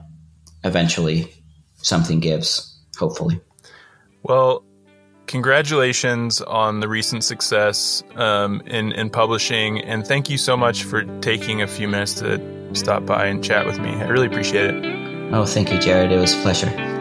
[0.64, 1.32] eventually
[1.76, 3.40] something gives, hopefully.
[4.22, 4.64] Well,
[5.26, 9.80] congratulations on the recent success um, in, in publishing.
[9.80, 13.64] And thank you so much for taking a few minutes to stop by and chat
[13.64, 13.90] with me.
[13.90, 15.32] I really appreciate it.
[15.32, 16.12] Oh, thank you, Jared.
[16.12, 16.99] It was a pleasure.